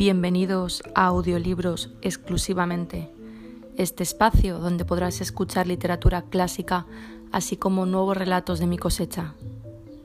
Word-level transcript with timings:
Bienvenidos 0.00 0.82
a 0.94 1.08
Audiolibros 1.08 1.90
exclusivamente, 2.00 3.10
este 3.76 4.02
espacio 4.02 4.58
donde 4.58 4.86
podrás 4.86 5.20
escuchar 5.20 5.66
literatura 5.66 6.22
clásica 6.22 6.86
así 7.32 7.58
como 7.58 7.84
nuevos 7.84 8.16
relatos 8.16 8.60
de 8.60 8.66
mi 8.66 8.78
cosecha, 8.78 9.34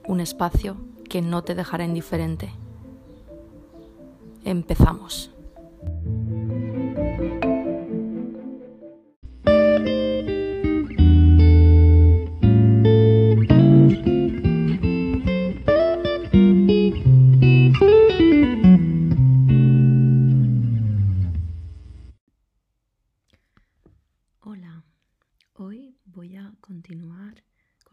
un 0.05 0.19
espacio 0.19 0.75
que 1.09 1.21
no 1.21 1.45
te 1.45 1.55
dejará 1.55 1.85
indiferente. 1.85 2.51
Empezamos. 4.43 5.31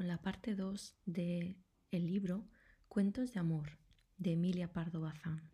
Con 0.03 0.09
la 0.09 0.21
parte 0.21 0.57
2 0.57 0.97
del 1.07 1.63
el 1.93 2.07
libro 2.09 2.49
Cuentos 2.89 3.33
de 3.33 3.39
Amor 3.39 3.79
de 4.17 4.33
Emilia 4.33 4.73
Pardo 4.73 5.01
Bazán. 5.01 5.49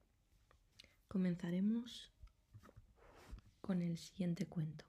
Comenzaremos 1.07 2.15
con 3.61 3.83
el 3.83 3.99
siguiente 3.99 4.47
cuento, 4.47 4.87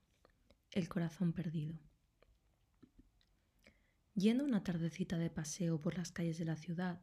El 0.71 0.87
corazón 0.87 1.33
perdido. 1.33 1.77
Yendo 4.13 4.45
una 4.45 4.63
tardecita 4.63 5.17
de 5.17 5.29
paseo 5.29 5.81
por 5.81 5.97
las 5.97 6.13
calles 6.13 6.37
de 6.37 6.45
la 6.45 6.55
ciudad, 6.55 7.01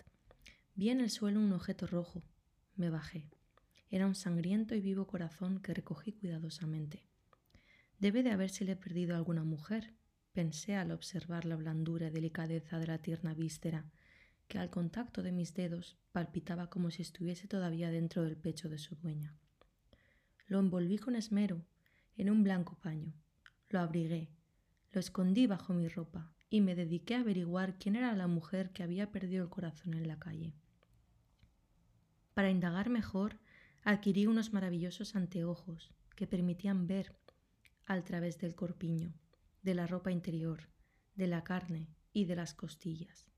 vi 0.75 0.89
en 0.89 1.03
el 1.03 1.11
suelo 1.11 1.41
un 1.41 1.53
objeto 1.53 1.87
rojo. 1.87 2.25
Me 2.75 2.89
bajé. 2.89 3.29
Era 3.91 4.07
un 4.07 4.15
sangriento 4.15 4.75
y 4.75 4.81
vivo 4.81 5.07
corazón 5.07 5.61
que 5.61 5.75
recogí 5.75 6.13
cuidadosamente. 6.13 7.07
Debe 7.99 8.23
de 8.23 8.31
habérsele 8.31 8.77
perdido 8.77 9.13
a 9.13 9.19
alguna 9.19 9.45
mujer, 9.45 9.95
pensé 10.37 10.77
al 10.77 10.91
observar 10.91 11.47
la 11.47 11.57
blandura 11.57 12.09
y 12.09 12.11
delicadeza 12.11 12.79
de 12.79 12.87
la 12.87 12.99
tierna 12.99 13.33
víscera, 13.33 13.87
que 14.49 14.59
al 14.59 14.69
contacto 14.69 15.23
de 15.23 15.33
mis 15.33 15.55
dedos 15.55 15.97
palpitaba 16.13 16.69
como 16.69 16.91
si 16.91 17.01
estuviese 17.01 17.49
todavía 17.49 17.91
dentro 17.91 18.23
del 18.23 18.37
pecho 18.37 18.69
de 18.69 18.77
su 18.77 18.97
dueña. 18.97 19.35
Lo 20.47 20.59
envolví 20.59 20.99
con 20.99 21.17
esmero 21.17 21.65
en 22.19 22.29
un 22.29 22.43
blanco 22.43 22.79
paño, 22.79 23.15
lo 23.71 23.81
abrigué, 23.81 24.29
lo 24.93 25.01
escondí 25.01 25.47
bajo 25.47 25.73
mi 25.73 25.89
ropa 25.89 26.31
y 26.51 26.61
me 26.61 26.75
dediqué 26.75 27.15
a 27.15 27.21
averiguar 27.21 27.79
quién 27.79 27.97
era 27.97 28.15
la 28.15 28.27
mujer 28.27 28.73
que 28.73 28.83
había 28.83 29.11
perdido 29.11 29.43
el 29.43 29.49
corazón 29.49 29.95
en 29.95 30.07
la 30.07 30.19
calle. 30.19 30.53
Para 32.35 32.51
indagar 32.51 32.91
mejor, 32.91 33.39
adquirí 33.85 34.27
unos 34.27 34.53
maravillosos 34.53 35.17
anteojos 35.17 35.95
que 36.15 36.27
permitían 36.27 36.87
ver 36.87 37.17
al 37.87 38.05
través 38.05 38.37
del 38.39 38.55
corpiño 38.55 39.15
de 39.67 39.75
la 39.75 39.89
ropa 39.89 40.13
interior, 40.13 40.69
de 41.17 41.27
la 41.27 41.43
carne 41.43 41.89
y 42.13 42.27
de 42.27 42.37
las 42.37 42.55
costillas, 42.55 43.33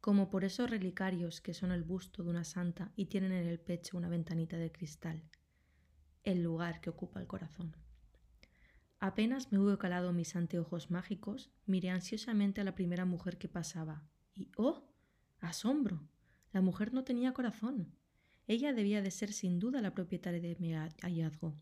como 0.00 0.30
por 0.30 0.42
esos 0.42 0.70
relicarios 0.70 1.42
que 1.42 1.52
son 1.52 1.70
el 1.70 1.82
busto 1.82 2.22
de 2.22 2.30
una 2.30 2.44
santa 2.44 2.92
y 2.96 3.06
tienen 3.06 3.32
en 3.32 3.46
el 3.46 3.60
pecho 3.60 3.98
una 3.98 4.08
ventanita 4.08 4.56
de 4.56 4.72
cristal, 4.72 5.22
el 6.24 6.42
lugar 6.42 6.80
que 6.80 6.88
ocupa 6.88 7.20
el 7.20 7.26
corazón. 7.26 7.76
Apenas 9.00 9.52
me 9.52 9.58
hubo 9.58 9.76
calado 9.76 10.14
mis 10.14 10.34
anteojos 10.34 10.90
mágicos, 10.90 11.50
miré 11.66 11.90
ansiosamente 11.90 12.62
a 12.62 12.64
la 12.64 12.74
primera 12.74 13.04
mujer 13.04 13.36
que 13.36 13.50
pasaba, 13.50 14.08
y 14.34 14.50
¡oh! 14.56 14.88
¡Asombro! 15.40 16.08
La 16.52 16.62
mujer 16.62 16.94
no 16.94 17.04
tenía 17.04 17.34
corazón. 17.34 17.94
Ella 18.46 18.72
debía 18.72 19.02
de 19.02 19.10
ser 19.10 19.30
sin 19.30 19.58
duda 19.58 19.82
la 19.82 19.92
propietaria 19.92 20.40
de 20.40 20.56
mi 20.58 20.72
hallazgo. 20.72 21.54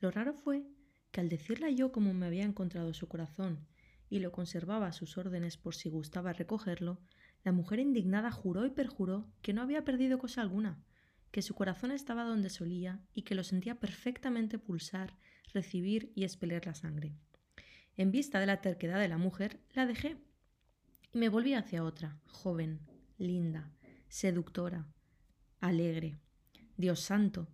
Lo 0.00 0.10
raro 0.10 0.34
fue 0.34 0.66
que 1.10 1.20
al 1.20 1.28
decirla 1.28 1.70
yo 1.70 1.92
cómo 1.92 2.14
me 2.14 2.26
había 2.26 2.44
encontrado 2.44 2.92
su 2.94 3.08
corazón 3.08 3.66
y 4.10 4.20
lo 4.20 4.32
conservaba 4.32 4.86
a 4.86 4.92
sus 4.92 5.18
órdenes 5.18 5.56
por 5.56 5.74
si 5.74 5.88
gustaba 5.88 6.32
recogerlo, 6.32 7.00
la 7.44 7.52
mujer 7.52 7.78
indignada 7.78 8.30
juró 8.30 8.66
y 8.66 8.70
perjuró 8.70 9.26
que 9.42 9.52
no 9.52 9.62
había 9.62 9.84
perdido 9.84 10.18
cosa 10.18 10.42
alguna, 10.42 10.82
que 11.30 11.42
su 11.42 11.54
corazón 11.54 11.90
estaba 11.92 12.24
donde 12.24 12.50
solía 12.50 13.00
y 13.14 13.22
que 13.22 13.34
lo 13.34 13.44
sentía 13.44 13.78
perfectamente 13.78 14.58
pulsar, 14.58 15.16
recibir 15.52 16.12
y 16.14 16.24
expeler 16.24 16.66
la 16.66 16.74
sangre. 16.74 17.14
En 17.96 18.10
vista 18.10 18.40
de 18.40 18.46
la 18.46 18.60
terquedad 18.60 18.98
de 18.98 19.08
la 19.08 19.18
mujer, 19.18 19.60
la 19.74 19.86
dejé 19.86 20.16
y 21.12 21.18
me 21.18 21.28
volví 21.28 21.54
hacia 21.54 21.84
otra, 21.84 22.18
joven, 22.26 22.80
linda, 23.18 23.70
seductora, 24.08 24.86
alegre. 25.60 26.16
Dios 26.76 27.00
santo, 27.00 27.48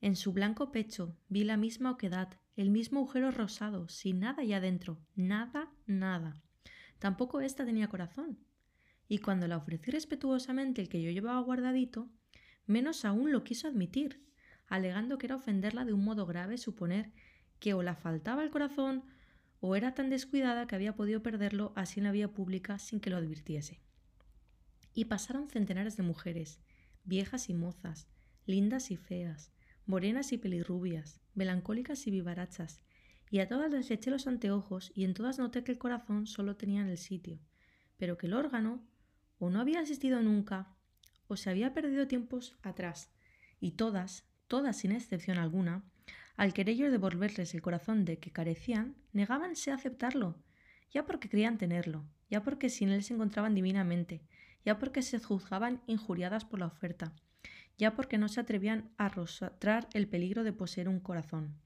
en 0.00 0.16
su 0.16 0.32
blanco 0.32 0.70
pecho 0.70 1.16
vi 1.28 1.44
la 1.44 1.56
misma 1.56 1.90
oquedad 1.90 2.38
el 2.60 2.68
mismo 2.68 3.00
agujero 3.00 3.30
rosado, 3.30 3.88
sin 3.88 4.20
nada 4.20 4.42
allá 4.42 4.58
adentro, 4.58 5.00
nada, 5.14 5.72
nada. 5.86 6.42
Tampoco 6.98 7.40
ésta 7.40 7.64
tenía 7.64 7.88
corazón. 7.88 8.38
Y 9.08 9.18
cuando 9.18 9.48
la 9.48 9.56
ofrecí 9.56 9.90
respetuosamente 9.90 10.82
el 10.82 10.90
que 10.90 11.00
yo 11.00 11.10
llevaba 11.10 11.40
guardadito, 11.40 12.10
menos 12.66 13.06
aún 13.06 13.32
lo 13.32 13.44
quiso 13.44 13.66
admitir, 13.66 14.22
alegando 14.66 15.16
que 15.16 15.26
era 15.26 15.36
ofenderla 15.36 15.86
de 15.86 15.94
un 15.94 16.04
modo 16.04 16.26
grave 16.26 16.58
suponer 16.58 17.12
que 17.60 17.72
o 17.72 17.82
la 17.82 17.96
faltaba 17.96 18.42
el 18.42 18.50
corazón 18.50 19.04
o 19.60 19.74
era 19.74 19.94
tan 19.94 20.10
descuidada 20.10 20.66
que 20.66 20.74
había 20.74 20.94
podido 20.94 21.22
perderlo 21.22 21.72
así 21.76 22.00
en 22.00 22.04
la 22.04 22.12
vía 22.12 22.28
pública 22.28 22.78
sin 22.78 23.00
que 23.00 23.08
lo 23.08 23.16
advirtiese. 23.16 23.80
Y 24.92 25.06
pasaron 25.06 25.48
centenares 25.48 25.96
de 25.96 26.02
mujeres, 26.02 26.60
viejas 27.04 27.48
y 27.48 27.54
mozas, 27.54 28.06
lindas 28.44 28.90
y 28.90 28.98
feas, 28.98 29.50
morenas 29.86 30.32
y 30.32 30.38
pelirrubias, 30.38 31.20
melancólicas 31.40 32.06
y 32.06 32.10
vivarachas, 32.10 32.82
y 33.30 33.38
a 33.38 33.48
todas 33.48 33.70
les 33.70 33.90
eché 33.90 34.10
los 34.10 34.26
anteojos 34.26 34.92
y 34.94 35.04
en 35.04 35.14
todas 35.14 35.38
noté 35.38 35.64
que 35.64 35.72
el 35.72 35.78
corazón 35.78 36.26
solo 36.26 36.56
tenía 36.56 36.82
en 36.82 36.88
el 36.88 36.98
sitio, 36.98 37.38
pero 37.96 38.18
que 38.18 38.26
el 38.26 38.34
órgano 38.34 38.86
o 39.38 39.48
no 39.48 39.58
había 39.58 39.80
asistido 39.80 40.20
nunca 40.20 40.76
o 41.28 41.38
se 41.38 41.48
había 41.48 41.72
perdido 41.72 42.06
tiempos 42.06 42.58
atrás, 42.60 43.10
y 43.58 43.70
todas, 43.70 44.28
todas 44.48 44.76
sin 44.76 44.92
excepción 44.92 45.38
alguna, 45.38 45.82
al 46.36 46.52
querer 46.52 46.76
yo 46.76 46.90
devolverles 46.90 47.54
el 47.54 47.62
corazón 47.62 48.04
de 48.04 48.18
que 48.18 48.32
carecían, 48.32 48.96
negábanse 49.14 49.70
a 49.70 49.76
aceptarlo, 49.76 50.42
ya 50.90 51.06
porque 51.06 51.30
creían 51.30 51.56
tenerlo, 51.56 52.04
ya 52.28 52.42
porque 52.42 52.68
sin 52.68 52.90
él 52.90 53.02
se 53.02 53.14
encontraban 53.14 53.54
divinamente, 53.54 54.20
ya 54.62 54.78
porque 54.78 55.00
se 55.00 55.18
juzgaban 55.18 55.80
injuriadas 55.86 56.44
por 56.44 56.60
la 56.60 56.66
oferta, 56.66 57.14
ya 57.80 57.94
porque 57.94 58.18
no 58.18 58.28
se 58.28 58.40
atrevían 58.40 58.90
a 58.98 59.06
arrostrar 59.06 59.88
el 59.94 60.06
peligro 60.06 60.44
de 60.44 60.52
poseer 60.52 60.86
un 60.86 61.00
corazón. 61.00 61.56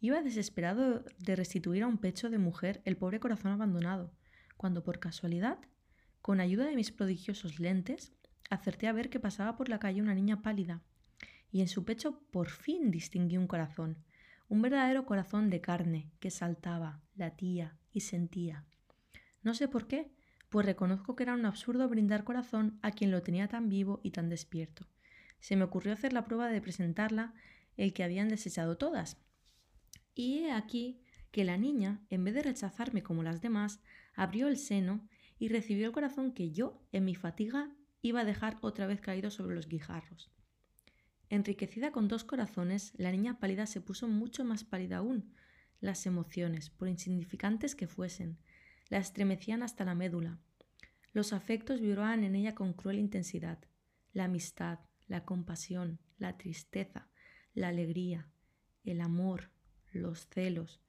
Iba 0.00 0.20
desesperado 0.20 1.04
de 1.20 1.36
restituir 1.36 1.84
a 1.84 1.86
un 1.86 1.98
pecho 1.98 2.30
de 2.30 2.38
mujer 2.38 2.82
el 2.84 2.96
pobre 2.96 3.20
corazón 3.20 3.52
abandonado, 3.52 4.12
cuando 4.56 4.82
por 4.82 4.98
casualidad, 4.98 5.58
con 6.20 6.40
ayuda 6.40 6.64
de 6.64 6.74
mis 6.74 6.90
prodigiosos 6.90 7.60
lentes, 7.60 8.12
acerté 8.50 8.88
a 8.88 8.92
ver 8.92 9.08
que 9.08 9.20
pasaba 9.20 9.56
por 9.56 9.68
la 9.68 9.78
calle 9.78 10.02
una 10.02 10.16
niña 10.16 10.42
pálida, 10.42 10.82
y 11.52 11.60
en 11.60 11.68
su 11.68 11.84
pecho 11.84 12.20
por 12.32 12.48
fin 12.48 12.90
distinguí 12.90 13.36
un 13.36 13.46
corazón, 13.46 13.98
un 14.48 14.62
verdadero 14.62 15.06
corazón 15.06 15.48
de 15.48 15.60
carne 15.60 16.10
que 16.18 16.32
saltaba, 16.32 17.00
latía 17.14 17.78
y 17.92 18.00
sentía. 18.00 18.64
No 19.44 19.54
sé 19.54 19.68
por 19.68 19.86
qué, 19.86 20.10
pues 20.48 20.66
reconozco 20.66 21.14
que 21.14 21.22
era 21.22 21.34
un 21.34 21.46
absurdo 21.46 21.88
brindar 21.88 22.24
corazón 22.24 22.80
a 22.82 22.90
quien 22.90 23.12
lo 23.12 23.22
tenía 23.22 23.46
tan 23.46 23.68
vivo 23.68 24.00
y 24.02 24.10
tan 24.10 24.28
despierto 24.28 24.88
se 25.40 25.56
me 25.56 25.64
ocurrió 25.64 25.92
hacer 25.92 26.12
la 26.12 26.24
prueba 26.24 26.48
de 26.48 26.60
presentarla 26.60 27.34
el 27.76 27.92
que 27.92 28.04
habían 28.04 28.28
desechado 28.28 28.76
todas. 28.76 29.18
Y 30.14 30.38
he 30.38 30.52
aquí 30.52 31.02
que 31.30 31.44
la 31.44 31.58
niña, 31.58 32.04
en 32.08 32.24
vez 32.24 32.34
de 32.34 32.42
rechazarme 32.42 33.02
como 33.02 33.22
las 33.22 33.42
demás, 33.42 33.80
abrió 34.14 34.48
el 34.48 34.56
seno 34.56 35.06
y 35.38 35.48
recibió 35.48 35.86
el 35.86 35.92
corazón 35.92 36.32
que 36.32 36.50
yo, 36.52 36.82
en 36.92 37.04
mi 37.04 37.14
fatiga, 37.14 37.70
iba 38.00 38.20
a 38.20 38.24
dejar 38.24 38.56
otra 38.62 38.86
vez 38.86 39.00
caído 39.00 39.30
sobre 39.30 39.54
los 39.54 39.68
guijarros. 39.68 40.30
Enriquecida 41.28 41.90
con 41.92 42.08
dos 42.08 42.24
corazones, 42.24 42.92
la 42.96 43.10
niña 43.10 43.38
pálida 43.38 43.66
se 43.66 43.80
puso 43.80 44.08
mucho 44.08 44.44
más 44.44 44.64
pálida 44.64 44.98
aún. 44.98 45.34
Las 45.80 46.06
emociones, 46.06 46.70
por 46.70 46.88
insignificantes 46.88 47.74
que 47.74 47.88
fuesen, 47.88 48.38
la 48.88 48.98
estremecían 48.98 49.62
hasta 49.62 49.84
la 49.84 49.94
médula. 49.94 50.38
Los 51.12 51.32
afectos 51.32 51.80
vibraban 51.80 52.24
en 52.24 52.36
ella 52.36 52.54
con 52.54 52.72
cruel 52.72 52.98
intensidad. 52.98 53.58
La 54.12 54.24
amistad, 54.24 54.78
la 55.06 55.24
compasión, 55.24 55.98
la 56.18 56.36
tristeza, 56.36 57.08
la 57.54 57.68
alegría, 57.68 58.28
el 58.84 59.00
amor, 59.00 59.50
los 59.92 60.26
celos, 60.28 60.80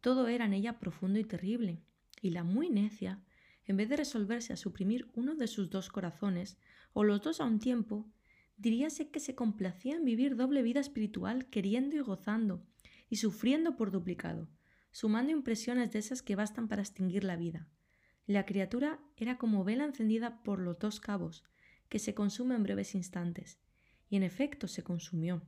todo 0.00 0.28
era 0.28 0.46
en 0.46 0.54
ella 0.54 0.78
profundo 0.78 1.18
y 1.18 1.24
terrible, 1.24 1.82
y 2.22 2.30
la 2.30 2.44
muy 2.44 2.70
necia, 2.70 3.22
en 3.66 3.76
vez 3.76 3.88
de 3.88 3.96
resolverse 3.96 4.52
a 4.52 4.56
suprimir 4.56 5.10
uno 5.14 5.34
de 5.34 5.46
sus 5.46 5.70
dos 5.70 5.88
corazones, 5.88 6.58
o 6.92 7.04
los 7.04 7.22
dos 7.22 7.40
a 7.40 7.44
un 7.44 7.58
tiempo, 7.60 8.10
diríase 8.56 9.10
que 9.10 9.20
se 9.20 9.34
complacía 9.34 9.96
en 9.96 10.04
vivir 10.04 10.36
doble 10.36 10.62
vida 10.62 10.80
espiritual 10.80 11.46
queriendo 11.46 11.96
y 11.96 12.00
gozando, 12.00 12.62
y 13.08 13.16
sufriendo 13.16 13.76
por 13.76 13.90
duplicado, 13.90 14.48
sumando 14.90 15.32
impresiones 15.32 15.92
de 15.92 15.98
esas 15.98 16.22
que 16.22 16.36
bastan 16.36 16.68
para 16.68 16.82
extinguir 16.82 17.24
la 17.24 17.36
vida. 17.36 17.68
La 18.26 18.46
criatura 18.46 19.00
era 19.16 19.38
como 19.38 19.64
vela 19.64 19.84
encendida 19.84 20.42
por 20.42 20.60
los 20.60 20.78
dos 20.78 21.00
cabos, 21.00 21.44
que 21.90 21.98
se 21.98 22.14
consume 22.14 22.54
en 22.54 22.62
breves 22.62 22.94
instantes, 22.94 23.60
y 24.08 24.16
en 24.16 24.22
efecto 24.22 24.66
se 24.66 24.82
consumió. 24.82 25.42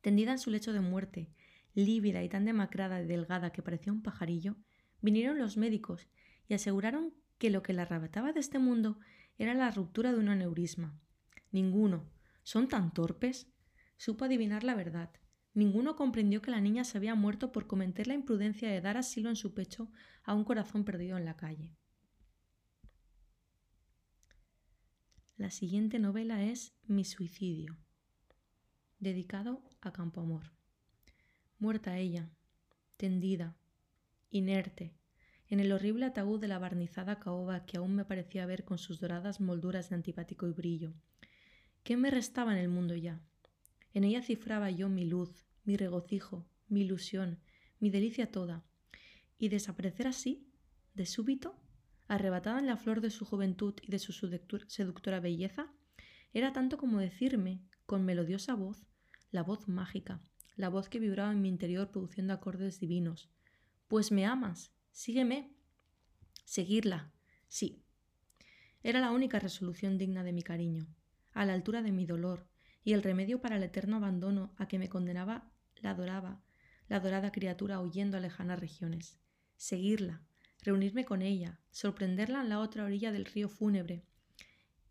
Tendida 0.00 0.32
en 0.32 0.38
su 0.38 0.50
lecho 0.50 0.72
de 0.72 0.80
muerte, 0.80 1.28
lívida 1.74 2.22
y 2.22 2.28
tan 2.30 2.46
demacrada 2.46 3.02
y 3.02 3.06
delgada 3.06 3.52
que 3.52 3.62
parecía 3.62 3.92
un 3.92 4.02
pajarillo, 4.02 4.56
vinieron 5.02 5.38
los 5.38 5.58
médicos 5.58 6.08
y 6.48 6.54
aseguraron 6.54 7.12
que 7.38 7.50
lo 7.50 7.62
que 7.62 7.72
la 7.72 7.82
arrebataba 7.82 8.32
de 8.32 8.40
este 8.40 8.58
mundo 8.58 8.98
era 9.38 9.54
la 9.54 9.70
ruptura 9.70 10.12
de 10.12 10.18
un 10.18 10.28
aneurisma. 10.28 10.98
Ninguno, 11.50 12.10
son 12.42 12.68
tan 12.68 12.92
torpes, 12.94 13.48
supo 13.96 14.24
adivinar 14.24 14.64
la 14.64 14.74
verdad. 14.74 15.10
Ninguno 15.52 15.96
comprendió 15.96 16.42
que 16.42 16.52
la 16.52 16.60
niña 16.60 16.84
se 16.84 16.96
había 16.96 17.14
muerto 17.14 17.50
por 17.50 17.66
cometer 17.66 18.06
la 18.06 18.14
imprudencia 18.14 18.70
de 18.70 18.80
dar 18.80 18.96
asilo 18.96 19.28
en 19.28 19.36
su 19.36 19.52
pecho 19.52 19.90
a 20.22 20.34
un 20.34 20.44
corazón 20.44 20.84
perdido 20.84 21.18
en 21.18 21.24
la 21.24 21.36
calle. 21.36 21.74
La 25.40 25.50
siguiente 25.50 25.98
novela 25.98 26.44
es 26.44 26.74
Mi 26.86 27.02
suicidio, 27.02 27.78
dedicado 28.98 29.62
a 29.80 29.90
Campoamor. 29.90 30.52
Muerta 31.58 31.96
ella, 31.96 32.28
tendida, 32.98 33.56
inerte, 34.28 34.92
en 35.48 35.60
el 35.60 35.72
horrible 35.72 36.04
ataúd 36.04 36.38
de 36.42 36.48
la 36.48 36.58
barnizada 36.58 37.18
caoba 37.18 37.64
que 37.64 37.78
aún 37.78 37.94
me 37.94 38.04
parecía 38.04 38.44
ver 38.44 38.66
con 38.66 38.76
sus 38.76 39.00
doradas 39.00 39.40
molduras 39.40 39.88
de 39.88 39.94
antipático 39.94 40.46
y 40.46 40.52
brillo. 40.52 40.92
¿Qué 41.84 41.96
me 41.96 42.10
restaba 42.10 42.52
en 42.52 42.58
el 42.58 42.68
mundo 42.68 42.94
ya? 42.94 43.22
En 43.94 44.04
ella 44.04 44.20
cifraba 44.20 44.70
yo 44.70 44.90
mi 44.90 45.06
luz, 45.06 45.46
mi 45.64 45.78
regocijo, 45.78 46.46
mi 46.68 46.82
ilusión, 46.82 47.40
mi 47.78 47.88
delicia 47.88 48.30
toda. 48.30 48.66
Y 49.38 49.48
desaparecer 49.48 50.06
así, 50.06 50.52
de 50.92 51.06
súbito, 51.06 51.56
arrebatada 52.10 52.58
en 52.58 52.66
la 52.66 52.76
flor 52.76 53.00
de 53.00 53.10
su 53.10 53.24
juventud 53.24 53.74
y 53.82 53.92
de 53.92 54.00
su 54.00 54.12
seductora 54.12 55.20
belleza, 55.20 55.72
era 56.32 56.52
tanto 56.52 56.76
como 56.76 56.98
decirme, 56.98 57.62
con 57.86 58.04
melodiosa 58.04 58.54
voz, 58.54 58.84
la 59.30 59.44
voz 59.44 59.68
mágica, 59.68 60.20
la 60.56 60.68
voz 60.68 60.88
que 60.88 60.98
vibraba 60.98 61.30
en 61.30 61.40
mi 61.40 61.48
interior 61.48 61.92
produciendo 61.92 62.34
acordes 62.34 62.80
divinos. 62.80 63.30
Pues 63.86 64.10
me 64.10 64.26
amas, 64.26 64.72
sígueme. 64.90 65.54
Seguirla, 66.44 67.12
sí. 67.46 67.84
Era 68.82 68.98
la 68.98 69.12
única 69.12 69.38
resolución 69.38 69.96
digna 69.96 70.24
de 70.24 70.32
mi 70.32 70.42
cariño, 70.42 70.88
a 71.32 71.44
la 71.44 71.54
altura 71.54 71.80
de 71.80 71.92
mi 71.92 72.06
dolor, 72.06 72.48
y 72.82 72.94
el 72.94 73.04
remedio 73.04 73.40
para 73.40 73.56
el 73.56 73.62
eterno 73.62 73.98
abandono 73.98 74.52
a 74.56 74.66
que 74.66 74.80
me 74.80 74.88
condenaba 74.88 75.52
la 75.76 75.90
adoraba, 75.90 76.42
la 76.88 76.96
adorada 76.96 77.30
criatura 77.30 77.80
huyendo 77.80 78.16
a 78.16 78.20
lejanas 78.20 78.58
regiones. 78.58 79.20
Seguirla, 79.56 80.24
reunirme 80.62 81.04
con 81.04 81.22
ella, 81.22 81.60
sorprenderla 81.70 82.42
en 82.42 82.48
la 82.48 82.60
otra 82.60 82.84
orilla 82.84 83.12
del 83.12 83.24
río 83.24 83.48
fúnebre 83.48 84.02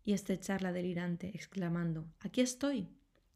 y 0.04 0.12
estrecharla 0.12 0.72
delirante, 0.72 1.28
exclamando 1.34 2.08
Aquí 2.20 2.40
estoy. 2.40 2.88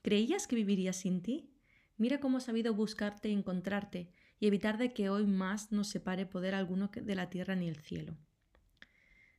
¿Creías 0.03 0.47
que 0.47 0.57
viviría 0.57 0.93
sin 0.93 1.23
ti? 1.23 1.51
Mira 1.97 2.21
cómo 2.21 2.39
he 2.39 2.41
sabido 2.41 2.75
buscarte 2.75 3.29
y 3.29 3.33
encontrarte, 3.33 4.11
y 4.41 4.47
evitar 4.47 4.79
de 4.79 4.93
que 4.93 5.09
hoy 5.09 5.27
más 5.27 5.71
nos 5.71 5.89
separe 5.89 6.27
poder 6.27 6.55
alguno 6.55 6.91
de 6.95 7.15
la 7.15 7.31
tierra 7.31 7.55
ni 7.55 7.69
el 7.69 7.77
cielo. 7.77 8.17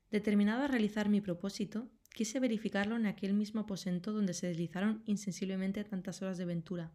Determinado 0.09 0.63
a 0.63 0.68
realizar 0.68 1.09
mi 1.09 1.19
propósito, 1.19 1.89
quise 2.13 2.39
verificarlo 2.39 2.95
en 2.95 3.06
aquel 3.06 3.33
mismo 3.33 3.62
aposento 3.62 4.13
donde 4.13 4.33
se 4.33 4.47
deslizaron 4.47 5.03
insensiblemente 5.06 5.83
tantas 5.83 6.21
horas 6.21 6.38
de 6.38 6.45
ventura, 6.45 6.94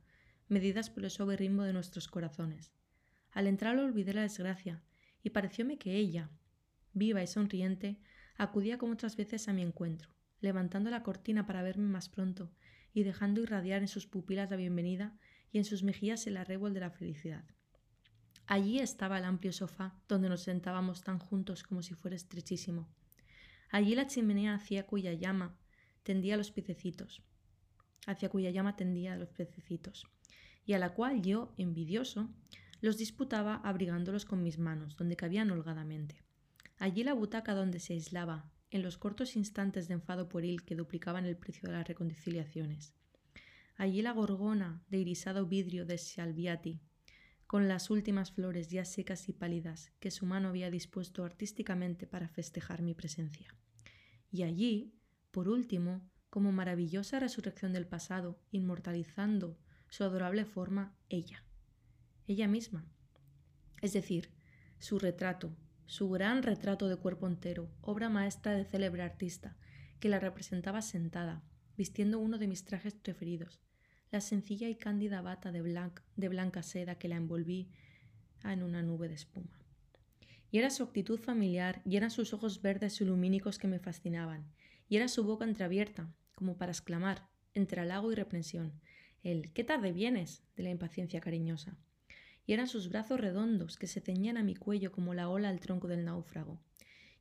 medidas 0.49 0.89
por 0.89 1.05
el 1.05 1.11
suave 1.11 1.37
ritmo 1.37 1.65
de 1.65 1.75
nuestros 1.75 2.09
corazones. 2.09 2.73
Al 3.33 3.47
entrar 3.47 3.77
olvidé 3.77 4.15
la 4.15 4.23
desgracia, 4.23 4.83
y 5.23 5.31
parecióme 5.31 5.79
que 5.79 5.97
ella, 5.97 6.31
viva 6.93 7.23
y 7.23 7.27
sonriente, 7.27 8.01
acudía 8.37 8.79
como 8.79 8.95
otras 8.95 9.17
veces 9.17 9.49
a 9.49 9.53
mi 9.53 9.63
encuentro, 9.63 10.11
levantando 10.41 10.91
la 10.91 11.03
cortina 11.03 11.47
para 11.47 11.63
verme 11.63 11.89
más 11.89 12.09
pronto 12.09 12.51
y 12.93 13.03
dejando 13.03 13.43
irradiar 13.43 13.83
en 13.83 13.89
sus 13.89 14.07
pupilas 14.07 14.51
la 14.51 14.57
bienvenida 14.57 15.17
y 15.53 15.59
en 15.59 15.65
sus 15.65 15.83
mejillas 15.83 16.27
el 16.27 16.37
arrebol 16.37 16.73
de 16.75 16.81
la 16.81 16.91
felicidad. 16.91 17.45
Allí 18.47 18.81
estaba 18.81 19.19
el 19.19 19.25
amplio 19.25 19.53
sofá 19.53 19.95
donde 20.09 20.29
nos 20.29 20.43
sentábamos 20.43 21.03
tan 21.03 21.19
juntos 21.19 21.63
como 21.63 21.83
si 21.83 21.95
fuera 21.95 22.17
estrechísimo. 22.17 22.89
Allí 23.71 23.95
la 23.95 24.09
chimenea 24.09 24.55
hacia 24.55 24.87
cuya 24.87 25.13
llama 25.13 25.57
tendía 26.03 26.37
los 26.37 26.51
pececitos, 26.51 27.23
hacia 28.07 28.29
cuya 28.29 28.51
llama 28.51 28.75
tendía 28.75 29.15
los 29.15 29.33
pececitos, 29.33 30.05
y 30.65 30.73
a 30.73 30.79
la 30.79 30.95
cual 30.95 31.23
yo, 31.23 31.55
envidioso, 31.59 32.29
los 32.81 32.97
disputaba 32.97 33.57
abrigándolos 33.57 34.25
con 34.25 34.43
mis 34.43 34.59
manos, 34.59 34.97
donde 34.97 35.17
cabían 35.17 35.51
holgadamente. 35.51 36.23
Allí 36.79 37.05
la 37.05 37.15
butaca 37.15 37.55
donde 37.55 37.81
se 37.81 37.93
aislaba, 37.93 38.51
en 38.71 38.83
los 38.83 38.97
cortos 38.97 39.37
instantes 39.37 39.89
de 39.89 39.95
enfado 39.95 40.29
pueril 40.29 40.65
que 40.65 40.77
duplicaban 40.77 41.27
el 41.27 41.37
precio 41.37 41.69
de 41.69 41.75
las 41.75 41.87
reconciliaciones. 41.87 42.95
Allí 43.77 44.03
la 44.03 44.13
gorgona 44.13 44.83
de 44.89 44.99
irisado 44.99 45.47
vidrio 45.47 45.85
de 45.85 45.99
Salviati, 45.99 46.81
con 47.47 47.67
las 47.67 47.91
últimas 47.91 48.31
flores 48.31 48.71
ya 48.71 48.85
secas 48.85 49.29
y 49.29 49.33
pálidas 49.33 49.91
que 49.99 50.11
su 50.11 50.25
mano 50.25 50.49
había 50.49 50.71
dispuesto 50.71 51.25
artísticamente 51.25 52.07
para 52.07 52.29
festejar 52.29 52.81
mi 52.81 52.95
presencia. 52.95 53.57
Y 54.31 54.45
allí, 54.45 54.95
por 55.33 55.49
último, 55.49 56.09
como 56.31 56.53
maravillosa 56.53 57.19
resurrección 57.19 57.73
del 57.73 57.89
pasado, 57.89 58.41
inmortalizando 58.53 59.59
su 59.89 60.05
adorable 60.05 60.45
forma, 60.45 60.97
ella, 61.09 61.45
ella 62.31 62.47
misma. 62.47 62.87
Es 63.83 63.93
decir, 63.93 64.31
su 64.79 64.99
retrato, 65.01 65.57
su 65.87 66.09
gran 66.09 66.45
retrato 66.45 66.89
de 66.89 66.97
cuerpo 66.97 67.27
entero, 67.27 67.69
obra 67.81 68.09
maestra 68.09 68.53
de 68.53 68.65
célebre 68.65 69.03
artista, 69.03 69.57
que 69.99 70.09
la 70.09 70.21
representaba 70.21 70.81
sentada, 70.81 71.43
vistiendo 71.77 72.21
uno 72.21 72.39
de 72.39 72.47
mis 72.47 72.65
trajes 72.65 72.95
preferidos, 72.95 73.61
la 74.13 74.21
sencilla 74.21 74.69
y 74.69 74.77
cándida 74.77 75.23
bata 75.23 75.51
de, 75.51 75.91
de 76.17 76.29
blanca 76.29 76.63
seda 76.63 76.97
que 76.97 77.09
la 77.09 77.17
envolví 77.17 77.69
en 78.45 78.63
una 78.63 78.83
nube 78.83 79.09
de 79.09 79.15
espuma. 79.15 79.59
Y 80.53 80.59
era 80.59 80.71
su 80.71 80.85
actitud 80.85 81.19
familiar, 81.19 81.83
y 81.85 81.97
eran 81.97 82.11
sus 82.11 82.33
ojos 82.33 82.63
verdes 82.63 83.01
y 83.01 83.05
lumínicos 83.05 83.59
que 83.59 83.69
me 83.69 83.81
fascinaban, 83.81 84.53
y 84.89 84.97
era 84.97 85.09
su 85.09 85.25
boca 85.25 85.45
entreabierta, 85.45 86.13
como 86.37 86.57
para 86.57 86.73
exclamar, 86.73 87.29
entre 87.55 87.81
halago 87.81 88.13
y 88.13 88.15
reprensión, 88.15 88.81
el 89.25 89.53
¿qué 89.53 89.65
tarde 89.65 89.93
vienes? 89.93 90.45
de 90.55 90.63
la 90.63 90.71
impaciencia 90.71 91.21
cariñosa 91.21 91.77
y 92.51 92.53
eran 92.53 92.67
sus 92.67 92.89
brazos 92.89 93.21
redondos 93.21 93.77
que 93.77 93.87
se 93.87 94.01
ceñían 94.01 94.37
a 94.37 94.43
mi 94.43 94.57
cuello 94.57 94.91
como 94.91 95.15
la 95.15 95.29
ola 95.29 95.49
al 95.49 95.61
tronco 95.61 95.87
del 95.87 96.05
náufrago, 96.05 96.61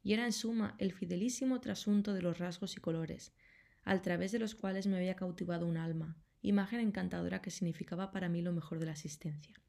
y 0.02 0.14
era 0.14 0.26
en 0.26 0.34
suma 0.34 0.74
el 0.80 0.92
fidelísimo 0.92 1.62
trasunto 1.62 2.16
de 2.16 2.24
los 2.24 2.40
rasgos 2.40 2.76
y 2.76 2.80
colores, 2.80 3.32
al 3.84 4.02
través 4.02 4.32
de 4.32 4.40
los 4.40 4.56
cuales 4.56 4.88
me 4.88 4.98
había 4.98 5.16
cautivado 5.16 5.68
un 5.68 5.78
alma, 5.78 6.18
imagen 6.42 6.80
encantadora 6.80 7.44
que 7.44 7.52
significaba 7.52 8.10
para 8.10 8.28
mí 8.28 8.42
lo 8.42 8.54
mejor 8.54 8.80
de 8.80 8.88
la 8.88 8.94
existencia. 8.94 9.62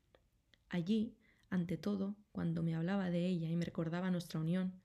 Allí, 0.71 1.14
ante 1.50 1.76
todo, 1.76 2.17
cuando 2.33 2.62
me 2.62 2.75
hablaba 2.75 3.11
de 3.11 3.26
ella 3.26 3.50
y 3.50 3.57
me 3.57 3.67
recordaba 3.67 4.11
nuestra 4.11 4.40
unión, 4.40 4.81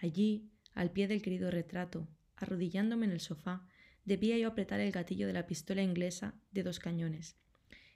allí, 0.00 0.52
al 0.72 0.92
pie 0.92 1.08
del 1.08 1.20
querido 1.20 1.50
retrato, 1.50 2.06
arrodillándome 2.36 3.06
en 3.06 3.12
el 3.12 3.20
sofá, 3.20 3.66
debía 4.04 4.38
yo 4.38 4.46
apretar 4.46 4.78
el 4.78 4.92
gatillo 4.92 5.26
de 5.26 5.32
la 5.32 5.48
pistola 5.48 5.82
inglesa 5.82 6.36
de 6.52 6.62
dos 6.62 6.78
cañones, 6.78 7.34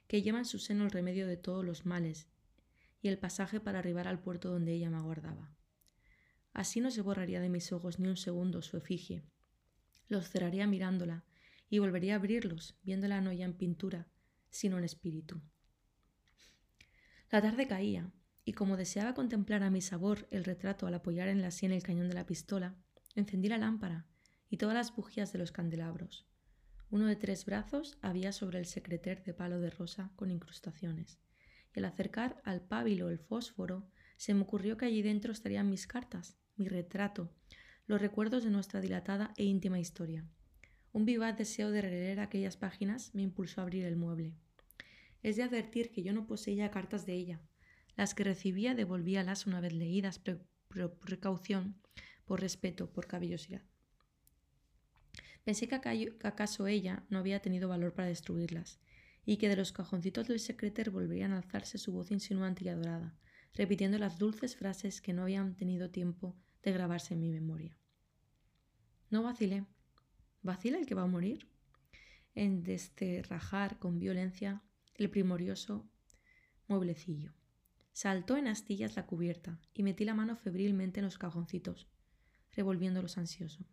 que 0.07 0.21
lleva 0.21 0.39
en 0.39 0.45
su 0.45 0.59
seno 0.59 0.85
el 0.85 0.91
remedio 0.91 1.27
de 1.27 1.37
todos 1.37 1.63
los 1.63 1.85
males 1.85 2.27
y 3.01 3.09
el 3.09 3.19
pasaje 3.19 3.59
para 3.59 3.79
arribar 3.79 4.07
al 4.07 4.19
puerto 4.19 4.49
donde 4.49 4.73
ella 4.73 4.89
me 4.89 4.97
aguardaba. 4.97 5.51
Así 6.53 6.81
no 6.81 6.89
se 6.89 7.01
borraría 7.01 7.39
de 7.39 7.49
mis 7.49 7.71
ojos 7.71 7.99
ni 7.99 8.07
un 8.07 8.17
segundo 8.17 8.61
su 8.61 8.77
efigie. 8.77 9.23
Los 10.07 10.29
cerraría 10.29 10.65
mirándola 10.65 11.23
y 11.69 11.79
volvería 11.79 12.13
a 12.13 12.17
abrirlos, 12.17 12.75
viéndola 12.83 13.21
no 13.21 13.31
ya 13.31 13.45
en 13.45 13.53
pintura, 13.53 14.07
sino 14.49 14.77
en 14.77 14.85
espíritu. 14.85 15.41
La 17.29 17.41
tarde 17.41 17.67
caía, 17.67 18.11
y 18.45 18.53
como 18.53 18.77
deseaba 18.77 19.13
contemplar 19.13 19.61
a 19.61 19.69
mi 19.69 19.81
sabor 19.81 20.27
el 20.31 20.45
retrato 20.45 20.87
al 20.87 20.93
apoyar 20.93 21.27
en 21.27 21.41
la 21.41 21.51
sien 21.51 21.73
el 21.73 21.83
cañón 21.83 22.07
de 22.07 22.15
la 22.15 22.25
pistola, 22.25 22.75
encendí 23.15 23.49
la 23.49 23.57
lámpara 23.57 24.07
y 24.49 24.57
todas 24.57 24.75
las 24.75 24.95
bujías 24.95 25.33
de 25.33 25.39
los 25.39 25.51
candelabros. 25.51 26.25
Uno 26.89 27.07
de 27.07 27.15
tres 27.17 27.45
brazos 27.45 27.97
había 28.01 28.31
sobre 28.31 28.59
el 28.59 28.65
secreter 28.65 29.23
de 29.23 29.33
palo 29.33 29.59
de 29.59 29.69
rosa 29.69 30.11
con 30.15 30.31
incrustaciones, 30.31 31.19
y 31.75 31.79
al 31.79 31.85
acercar 31.85 32.41
al 32.45 32.61
pábilo 32.61 33.09
el 33.09 33.19
fósforo, 33.19 33.89
se 34.15 34.33
me 34.33 34.41
ocurrió 34.41 34.77
que 34.77 34.85
allí 34.85 35.01
dentro 35.01 35.31
estarían 35.33 35.69
mis 35.69 35.85
cartas, 35.85 36.37
mi 36.55 36.67
retrato, 36.67 37.31
los 37.87 38.01
recuerdos 38.01 38.43
de 38.43 38.51
nuestra 38.51 38.81
dilatada 38.81 39.33
e 39.37 39.43
íntima 39.43 39.79
historia. 39.79 40.25
Un 40.93 41.05
vivaz 41.05 41.37
deseo 41.37 41.71
de 41.71 41.81
releer 41.81 42.19
aquellas 42.19 42.57
páginas 42.57 43.13
me 43.13 43.21
impulsó 43.21 43.61
a 43.61 43.63
abrir 43.65 43.85
el 43.85 43.97
mueble. 43.97 44.33
Es 45.23 45.35
de 45.35 45.43
advertir 45.43 45.91
que 45.91 46.03
yo 46.03 46.13
no 46.13 46.25
poseía 46.25 46.71
cartas 46.71 47.05
de 47.05 47.13
ella. 47.13 47.41
Las 47.95 48.15
que 48.15 48.23
recibía 48.23 48.75
devolvíalas 48.75 49.45
una 49.45 49.59
vez 49.59 49.73
leídas 49.73 50.19
por 50.19 50.47
precaución, 50.99 51.81
por 52.25 52.41
respeto, 52.41 52.91
por 52.91 53.07
caballosidad. 53.07 53.61
Pensé 55.47 55.69
que 55.69 55.75
acaso 55.75 56.67
ella 56.67 57.05
no 57.07 57.19
había 57.19 57.39
tenido 57.39 57.69
valor 57.69 57.93
para 57.93 58.09
destruirlas, 58.09 58.81
y 59.25 59.37
que 59.37 59.47
de 59.47 59.55
los 59.55 59.71
cajoncitos 59.71 60.27
del 60.27 60.41
secreter 60.41 60.89
volverían 60.89 61.31
a 61.31 61.37
alzarse 61.37 61.77
su 61.77 61.93
voz 61.93 62.11
insinuante 62.11 62.65
y 62.65 62.67
adorada, 62.67 63.17
repitiendo 63.53 63.97
las 63.97 64.19
dulces 64.19 64.57
frases 64.57 64.99
que 64.99 65.13
no 65.13 65.21
habían 65.21 65.55
tenido 65.55 65.89
tiempo 65.89 66.35
de 66.63 66.73
grabarse 66.73 67.13
en 67.13 67.21
mi 67.21 67.31
memoria. 67.31 67.77
No 69.09 69.23
vacilé. 69.23 69.65
¿Vacila 70.41 70.79
el 70.79 70.85
que 70.85 70.95
va 70.95 71.03
a 71.03 71.07
morir? 71.07 71.47
En 72.35 72.61
desterrajar 72.63 73.79
con 73.79 73.99
violencia 73.99 74.61
el 74.95 75.09
primorioso 75.09 75.89
mueblecillo. 76.67 77.31
Saltó 77.93 78.35
en 78.35 78.47
astillas 78.47 78.97
la 78.97 79.05
cubierta 79.05 79.61
y 79.73 79.83
metí 79.83 80.03
la 80.03 80.13
mano 80.13 80.35
febrilmente 80.35 80.99
en 80.99 81.05
los 81.05 81.17
cajoncitos, 81.17 81.87
revolviéndolos 82.51 83.17
ansioso. 83.17 83.65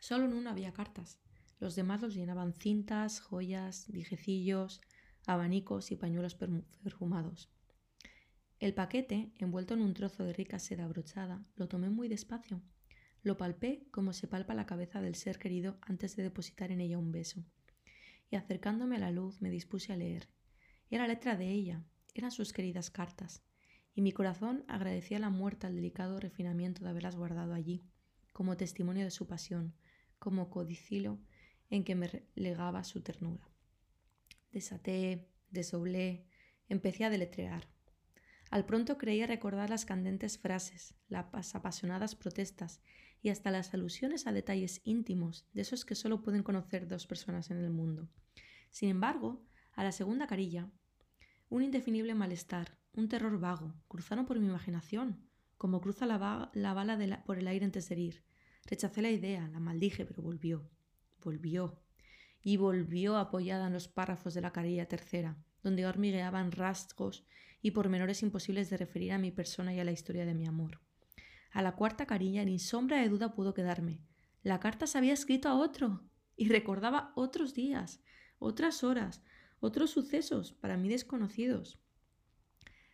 Solo 0.00 0.26
en 0.26 0.34
uno 0.34 0.50
había 0.50 0.72
cartas. 0.72 1.18
Los 1.58 1.74
demás 1.74 2.02
los 2.02 2.14
llenaban 2.14 2.52
cintas, 2.52 3.20
joyas, 3.20 3.86
dijecillos, 3.88 4.80
abanicos 5.26 5.90
y 5.90 5.96
pañuelos 5.96 6.34
perfumados. 6.34 7.50
El 8.58 8.74
paquete, 8.74 9.32
envuelto 9.38 9.74
en 9.74 9.82
un 9.82 9.94
trozo 9.94 10.24
de 10.24 10.32
rica 10.32 10.58
seda 10.58 10.84
abrochada, 10.84 11.44
lo 11.56 11.68
tomé 11.68 11.90
muy 11.90 12.08
despacio. 12.08 12.62
Lo 13.22 13.36
palpé 13.36 13.86
como 13.90 14.12
se 14.12 14.28
palpa 14.28 14.54
la 14.54 14.66
cabeza 14.66 15.00
del 15.00 15.14
ser 15.14 15.38
querido 15.38 15.78
antes 15.82 16.16
de 16.16 16.22
depositar 16.22 16.70
en 16.70 16.80
ella 16.80 16.98
un 16.98 17.12
beso. 17.12 17.44
Y 18.30 18.36
acercándome 18.36 18.96
a 18.96 19.00
la 19.00 19.10
luz 19.10 19.42
me 19.42 19.50
dispuse 19.50 19.92
a 19.92 19.96
leer. 19.96 20.28
Era 20.90 21.06
letra 21.06 21.36
de 21.36 21.50
ella, 21.50 21.84
eran 22.14 22.30
sus 22.30 22.52
queridas 22.52 22.90
cartas, 22.90 23.42
y 23.94 24.02
mi 24.02 24.12
corazón 24.12 24.64
agradecía 24.68 25.18
la 25.18 25.30
muerte 25.30 25.66
al 25.66 25.74
delicado 25.74 26.20
refinamiento 26.20 26.84
de 26.84 26.90
haberlas 26.90 27.16
guardado 27.16 27.52
allí, 27.52 27.82
como 28.36 28.58
testimonio 28.58 29.02
de 29.02 29.10
su 29.10 29.26
pasión, 29.26 29.74
como 30.18 30.50
codicilo 30.50 31.18
en 31.70 31.84
que 31.84 31.94
me 31.94 32.28
legaba 32.34 32.84
su 32.84 33.00
ternura. 33.00 33.48
Desaté, 34.52 35.30
desoblé, 35.48 36.26
empecé 36.68 37.06
a 37.06 37.08
deletrear. 37.08 37.66
Al 38.50 38.66
pronto 38.66 38.98
creía 38.98 39.26
recordar 39.26 39.70
las 39.70 39.86
candentes 39.86 40.36
frases, 40.36 40.94
las 41.08 41.54
apasionadas 41.54 42.14
protestas 42.14 42.82
y 43.22 43.30
hasta 43.30 43.50
las 43.50 43.72
alusiones 43.72 44.26
a 44.26 44.32
detalles 44.32 44.82
íntimos 44.84 45.48
de 45.54 45.62
esos 45.62 45.86
que 45.86 45.94
solo 45.94 46.20
pueden 46.20 46.42
conocer 46.42 46.86
dos 46.86 47.06
personas 47.06 47.50
en 47.50 47.56
el 47.56 47.70
mundo. 47.70 48.10
Sin 48.70 48.90
embargo, 48.90 49.46
a 49.72 49.82
la 49.82 49.92
segunda 49.92 50.26
carilla, 50.26 50.70
un 51.48 51.62
indefinible 51.62 52.14
malestar, 52.14 52.76
un 52.92 53.08
terror 53.08 53.40
vago, 53.40 53.74
cruzaron 53.88 54.26
por 54.26 54.38
mi 54.38 54.46
imaginación, 54.46 55.26
como 55.56 55.80
cruza 55.80 56.06
la, 56.06 56.18
bala 56.18 57.24
por 57.24 57.38
el 57.38 57.48
aire 57.48 57.64
antes 57.64 57.88
de 57.88 57.94
herir. 57.94 58.24
Rechacé 58.64 59.02
la 59.02 59.10
idea, 59.10 59.48
la 59.48 59.60
maldije, 59.60 60.04
pero 60.04 60.22
volvió, 60.22 60.68
volvió, 61.22 61.80
y 62.42 62.56
volvió 62.56 63.16
apoyada 63.16 63.66
en 63.66 63.72
los 63.72 63.88
párrafos 63.88 64.34
de 64.34 64.40
la 64.40 64.52
carilla 64.52 64.86
tercera, 64.86 65.36
donde 65.62 65.86
hormigueaban 65.86 66.52
rasgos 66.52 67.24
y 67.62 67.72
pormenores 67.72 68.22
imposibles 68.22 68.70
de 68.70 68.76
referir 68.76 69.12
a 69.12 69.18
mi 69.18 69.30
persona 69.30 69.74
y 69.74 69.80
a 69.80 69.84
la 69.84 69.92
historia 69.92 70.26
de 70.26 70.34
mi 70.34 70.46
amor. 70.46 70.80
A 71.50 71.62
la 71.62 71.74
cuarta 71.74 72.06
carilla 72.06 72.44
ni 72.44 72.58
sombra 72.58 73.00
de 73.00 73.08
duda 73.08 73.34
pudo 73.34 73.54
quedarme. 73.54 74.00
La 74.42 74.60
carta 74.60 74.86
se 74.86 74.98
había 74.98 75.14
escrito 75.14 75.48
a 75.48 75.54
otro 75.54 76.04
y 76.36 76.48
recordaba 76.48 77.12
otros 77.16 77.54
días, 77.54 78.00
otras 78.38 78.84
horas, 78.84 79.22
otros 79.60 79.90
sucesos 79.90 80.52
para 80.52 80.76
mí 80.76 80.88
desconocidos. 80.88 81.80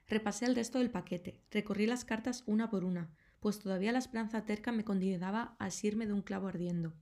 Repasé 0.08 0.46
el 0.46 0.54
resto 0.54 0.78
del 0.78 0.90
paquete, 0.90 1.40
recorrí 1.50 1.86
las 1.86 2.04
cartas 2.04 2.42
una 2.46 2.70
por 2.70 2.84
una, 2.84 3.10
pues 3.40 3.58
todavía 3.58 3.92
la 3.92 3.98
esperanza 3.98 4.44
terca 4.44 4.72
me 4.72 4.84
condenaba 4.84 5.56
a 5.58 5.66
asirme 5.66 6.06
de 6.06 6.12
un 6.12 6.22
clavo 6.22 6.48
ardiendo. 6.48 6.94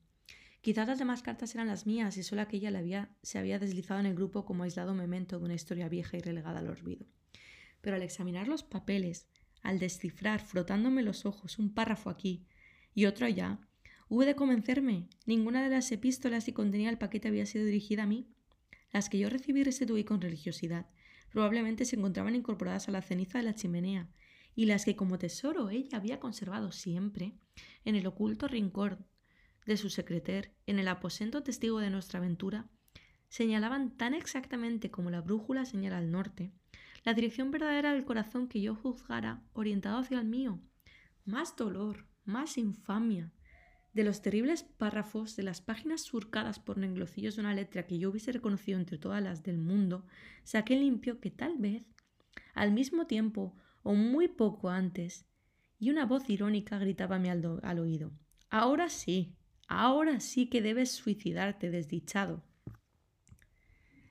Quizás 0.60 0.86
las 0.86 0.98
demás 0.98 1.22
cartas 1.22 1.54
eran 1.54 1.68
las 1.68 1.86
mías 1.86 2.16
y 2.16 2.22
solo 2.22 2.42
aquella 2.42 2.76
había, 2.78 3.16
se 3.22 3.38
había 3.38 3.58
deslizado 3.58 4.00
en 4.00 4.06
el 4.06 4.14
grupo 4.14 4.44
como 4.44 4.64
aislado 4.64 4.94
memento 4.94 5.38
de 5.38 5.44
una 5.44 5.54
historia 5.54 5.88
vieja 5.88 6.16
y 6.16 6.20
relegada 6.20 6.58
al 6.58 6.68
olvido 6.68 7.06
pero 7.80 7.96
al 7.96 8.02
examinar 8.02 8.48
los 8.48 8.62
papeles, 8.62 9.26
al 9.62 9.78
descifrar, 9.78 10.40
frotándome 10.40 11.02
los 11.02 11.26
ojos, 11.26 11.58
un 11.58 11.72
párrafo 11.72 12.10
aquí 12.10 12.46
y 12.94 13.06
otro 13.06 13.26
allá, 13.26 13.58
hube 14.08 14.26
de 14.26 14.34
convencerme. 14.34 15.08
Ninguna 15.26 15.62
de 15.62 15.70
las 15.70 15.90
epístolas 15.92 16.44
que 16.44 16.54
contenía 16.54 16.90
el 16.90 16.98
paquete 16.98 17.28
había 17.28 17.46
sido 17.46 17.64
dirigida 17.64 18.04
a 18.04 18.06
mí. 18.06 18.28
Las 18.92 19.08
que 19.08 19.18
yo 19.18 19.30
recibí 19.30 19.62
restituí 19.62 20.04
con 20.04 20.20
religiosidad 20.20 20.86
probablemente 21.30 21.84
se 21.84 21.96
encontraban 21.96 22.34
incorporadas 22.34 22.88
a 22.88 22.92
la 22.92 23.02
ceniza 23.02 23.38
de 23.38 23.44
la 23.44 23.54
chimenea, 23.54 24.08
y 24.54 24.66
las 24.66 24.84
que 24.84 24.96
como 24.96 25.18
tesoro 25.18 25.70
ella 25.70 25.98
había 25.98 26.20
conservado 26.20 26.72
siempre 26.72 27.34
en 27.84 27.94
el 27.94 28.06
oculto 28.06 28.48
rincón 28.48 29.06
de 29.66 29.76
su 29.76 29.90
secreter, 29.90 30.54
en 30.66 30.78
el 30.78 30.88
aposento 30.88 31.42
testigo 31.42 31.78
de 31.78 31.90
nuestra 31.90 32.18
aventura, 32.18 32.68
señalaban 33.28 33.96
tan 33.96 34.14
exactamente 34.14 34.90
como 34.90 35.10
la 35.10 35.20
brújula 35.20 35.64
señala 35.64 35.98
al 35.98 36.10
norte, 36.10 36.52
la 37.04 37.14
dirección 37.14 37.50
verdadera 37.50 37.92
del 37.92 38.04
corazón 38.04 38.48
que 38.48 38.60
yo 38.60 38.74
juzgara 38.74 39.42
orientado 39.52 39.98
hacia 39.98 40.18
el 40.18 40.26
mío. 40.26 40.60
Más 41.24 41.56
dolor, 41.56 42.06
más 42.24 42.58
infamia. 42.58 43.32
De 43.92 44.04
los 44.04 44.22
terribles 44.22 44.62
párrafos, 44.62 45.36
de 45.36 45.42
las 45.42 45.60
páginas 45.60 46.02
surcadas 46.02 46.58
por 46.58 46.78
neglocillos 46.78 47.36
de 47.36 47.42
una 47.42 47.54
letra 47.54 47.86
que 47.86 47.98
yo 47.98 48.10
hubiese 48.10 48.32
reconocido 48.32 48.78
entre 48.78 48.98
todas 48.98 49.22
las 49.22 49.42
del 49.42 49.58
mundo, 49.58 50.06
saqué 50.44 50.76
limpio 50.76 51.20
que 51.20 51.30
tal 51.30 51.58
vez, 51.58 51.82
al 52.54 52.72
mismo 52.72 53.06
tiempo 53.06 53.56
o 53.82 53.94
muy 53.94 54.28
poco 54.28 54.70
antes, 54.70 55.26
y 55.78 55.90
una 55.90 56.06
voz 56.06 56.28
irónica 56.28 56.78
gritábame 56.78 57.30
al, 57.30 57.60
al 57.62 57.78
oído. 57.78 58.12
Ahora 58.48 58.90
sí, 58.90 59.34
ahora 59.66 60.20
sí 60.20 60.46
que 60.46 60.62
debes 60.62 60.90
suicidarte, 60.92 61.70
desdichado. 61.70 62.44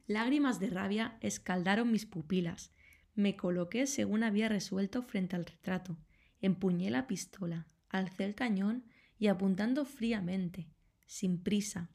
Lágrimas 0.07 0.59
de 0.59 0.69
rabia 0.71 1.17
escaldaron 1.21 1.91
mis 1.91 2.05
pupilas 2.05 2.73
me 3.19 3.35
coloqué 3.35 3.85
según 3.85 4.23
había 4.23 4.47
resuelto 4.47 5.03
frente 5.03 5.35
al 5.35 5.45
retrato, 5.45 5.97
empuñé 6.39 6.89
la 6.89 7.05
pistola, 7.05 7.67
alcé 7.89 8.23
el 8.23 8.33
cañón 8.33 8.85
y 9.19 9.27
apuntando 9.27 9.85
fríamente, 9.85 10.71
sin 11.05 11.43
prisa, 11.43 11.91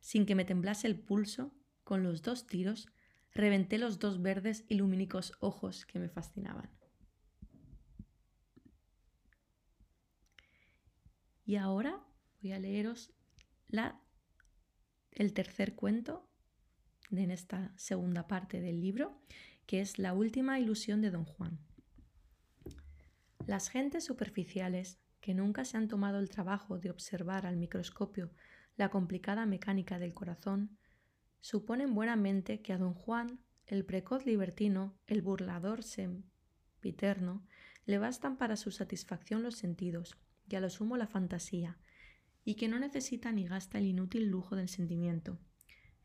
sin 0.00 0.24
que 0.24 0.34
me 0.34 0.44
temblase 0.44 0.86
el 0.86 0.98
pulso, 0.98 1.54
con 1.84 2.02
los 2.02 2.22
dos 2.22 2.46
tiros, 2.46 2.86
reventé 3.32 3.78
los 3.78 3.98
dos 3.98 4.22
verdes 4.22 4.64
y 4.68 4.76
lumínicos 4.76 5.32
ojos 5.40 5.84
que 5.84 5.98
me 5.98 6.08
fascinaban. 6.08 6.70
Y 11.44 11.56
ahora 11.56 12.04
voy 12.40 12.52
a 12.52 12.58
leeros 12.58 13.12
la, 13.68 14.00
el 15.12 15.32
tercer 15.32 15.74
cuento 15.74 16.30
en 17.10 17.30
esta 17.30 17.72
segunda 17.76 18.26
parte 18.26 18.60
del 18.60 18.80
libro 18.80 19.22
que 19.66 19.80
es 19.80 19.98
la 19.98 20.14
última 20.14 20.58
ilusión 20.60 21.00
de 21.00 21.10
don 21.10 21.24
Juan. 21.24 21.58
Las 23.46 23.68
gentes 23.68 24.04
superficiales, 24.04 24.98
que 25.20 25.34
nunca 25.34 25.64
se 25.64 25.76
han 25.76 25.88
tomado 25.88 26.18
el 26.18 26.30
trabajo 26.30 26.78
de 26.78 26.90
observar 26.90 27.46
al 27.46 27.56
microscopio 27.56 28.30
la 28.76 28.90
complicada 28.90 29.46
mecánica 29.46 29.98
del 29.98 30.14
corazón, 30.14 30.78
suponen 31.40 31.94
buenamente 31.94 32.60
que 32.62 32.72
a 32.72 32.78
don 32.78 32.94
Juan, 32.94 33.40
el 33.66 33.84
precoz 33.84 34.24
libertino, 34.24 34.96
el 35.06 35.22
burlador 35.22 35.82
sempiterno, 35.82 37.44
le 37.86 37.98
bastan 37.98 38.36
para 38.36 38.56
su 38.56 38.70
satisfacción 38.70 39.42
los 39.42 39.56
sentidos 39.56 40.16
y 40.48 40.56
a 40.56 40.60
lo 40.60 40.70
sumo 40.70 40.96
la 40.96 41.06
fantasía, 41.06 41.78
y 42.44 42.54
que 42.54 42.68
no 42.68 42.78
necesita 42.78 43.32
ni 43.32 43.46
gasta 43.46 43.78
el 43.78 43.86
inútil 43.86 44.28
lujo 44.28 44.56
del 44.56 44.68
sentimiento, 44.68 45.38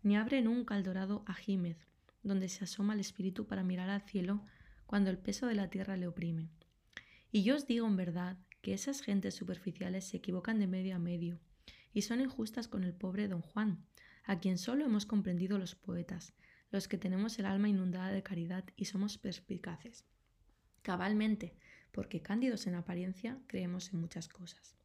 ni 0.02 0.18
abre 0.18 0.42
nunca 0.42 0.76
el 0.76 0.84
dorado 0.84 1.24
ajímez, 1.28 1.78
donde 2.24 2.50
se 2.50 2.64
asoma 2.64 2.94
el 2.94 3.00
espíritu 3.00 3.48
para 3.48 3.64
mirar 3.64 3.90
al 3.90 4.02
cielo 4.02 4.46
cuando 4.86 5.10
el 5.10 5.18
peso 5.18 5.48
de 5.48 5.56
la 5.56 5.70
tierra 5.70 5.96
le 5.98 6.08
oprime. 6.08 6.50
Y 7.32 7.44
yo 7.44 7.56
os 7.56 7.68
digo 7.68 7.88
en 7.88 7.96
verdad 7.96 8.38
que 8.64 8.74
esas 8.74 9.02
gentes 9.02 9.36
superficiales 9.36 10.06
se 10.06 10.18
equivocan 10.18 10.58
de 10.58 10.68
medio 10.68 10.96
a 10.96 11.00
medio 11.00 11.42
y 11.94 12.04
son 12.04 12.22
injustas 12.22 12.70
con 12.70 12.86
el 12.86 12.94
pobre 12.94 13.28
don 13.28 13.42
Juan, 13.42 13.86
a 14.24 14.40
quien 14.40 14.58
solo 14.58 14.86
hemos 14.86 15.06
comprendido 15.06 15.60
los 15.60 15.76
poetas, 15.76 16.34
los 16.72 16.88
que 16.88 16.98
tenemos 16.98 17.38
el 17.38 17.46
alma 17.46 17.68
inundada 17.68 18.12
de 18.12 18.24
caridad 18.24 18.64
y 18.78 18.86
somos 18.86 19.18
perspicaces. 19.18 20.06
Cabalmente, 20.82 21.56
porque 21.92 22.22
cándidos 22.22 22.66
en 22.66 22.76
apariencia 22.76 23.38
creemos 23.48 23.94
en 23.94 24.00
muchas 24.00 24.30
cosas. 24.30 24.78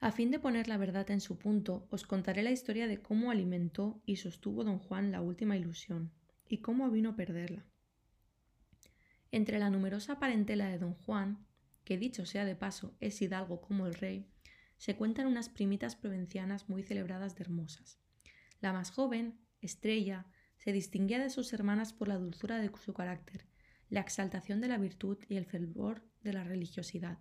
A 0.00 0.10
fin 0.10 0.32
de 0.32 0.40
poner 0.40 0.66
la 0.66 0.78
verdad 0.78 1.08
en 1.12 1.20
su 1.20 1.38
punto, 1.38 1.86
os 1.90 2.04
contaré 2.04 2.42
la 2.42 2.50
historia 2.50 2.88
de 2.88 3.00
cómo 3.00 3.30
alimentó 3.30 4.02
y 4.04 4.16
sostuvo 4.16 4.64
don 4.64 4.80
Juan 4.80 5.12
la 5.12 5.22
última 5.22 5.56
ilusión, 5.56 6.12
y 6.48 6.58
cómo 6.58 6.90
vino 6.90 7.10
a 7.10 7.16
perderla. 7.16 7.64
Entre 9.30 9.60
la 9.60 9.70
numerosa 9.70 10.18
parentela 10.18 10.68
de 10.68 10.78
don 10.78 10.94
Juan, 10.94 11.47
que 11.88 11.96
dicho 11.96 12.26
sea 12.26 12.44
de 12.44 12.54
paso 12.54 12.94
es 13.00 13.22
hidalgo 13.22 13.62
como 13.62 13.86
el 13.86 13.94
rey, 13.94 14.26
se 14.76 14.94
cuentan 14.94 15.26
unas 15.26 15.48
primitas 15.48 15.96
provincianas 15.96 16.68
muy 16.68 16.82
celebradas 16.82 17.34
de 17.34 17.44
hermosas. 17.44 17.98
La 18.60 18.74
más 18.74 18.90
joven, 18.90 19.40
Estrella, 19.62 20.26
se 20.58 20.72
distinguía 20.72 21.18
de 21.18 21.30
sus 21.30 21.50
hermanas 21.54 21.94
por 21.94 22.08
la 22.08 22.18
dulzura 22.18 22.58
de 22.58 22.70
su 22.78 22.92
carácter, 22.92 23.46
la 23.88 24.00
exaltación 24.00 24.60
de 24.60 24.68
la 24.68 24.76
virtud 24.76 25.16
y 25.30 25.38
el 25.38 25.46
fervor 25.46 26.04
de 26.20 26.34
la 26.34 26.44
religiosidad, 26.44 27.16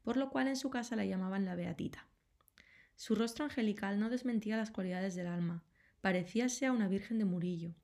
por 0.00 0.16
lo 0.16 0.30
cual 0.30 0.48
en 0.48 0.56
su 0.56 0.70
casa 0.70 0.96
la 0.96 1.04
llamaban 1.04 1.44
la 1.44 1.54
Beatita. 1.54 2.08
Su 2.96 3.14
rostro 3.14 3.44
angelical 3.44 4.00
no 4.00 4.08
desmentía 4.08 4.56
las 4.56 4.70
cualidades 4.70 5.16
del 5.16 5.26
alma, 5.26 5.66
parecíase 6.00 6.64
a 6.64 6.72
una 6.72 6.88
virgen 6.88 7.18
de 7.18 7.26
Murillo, 7.26 7.74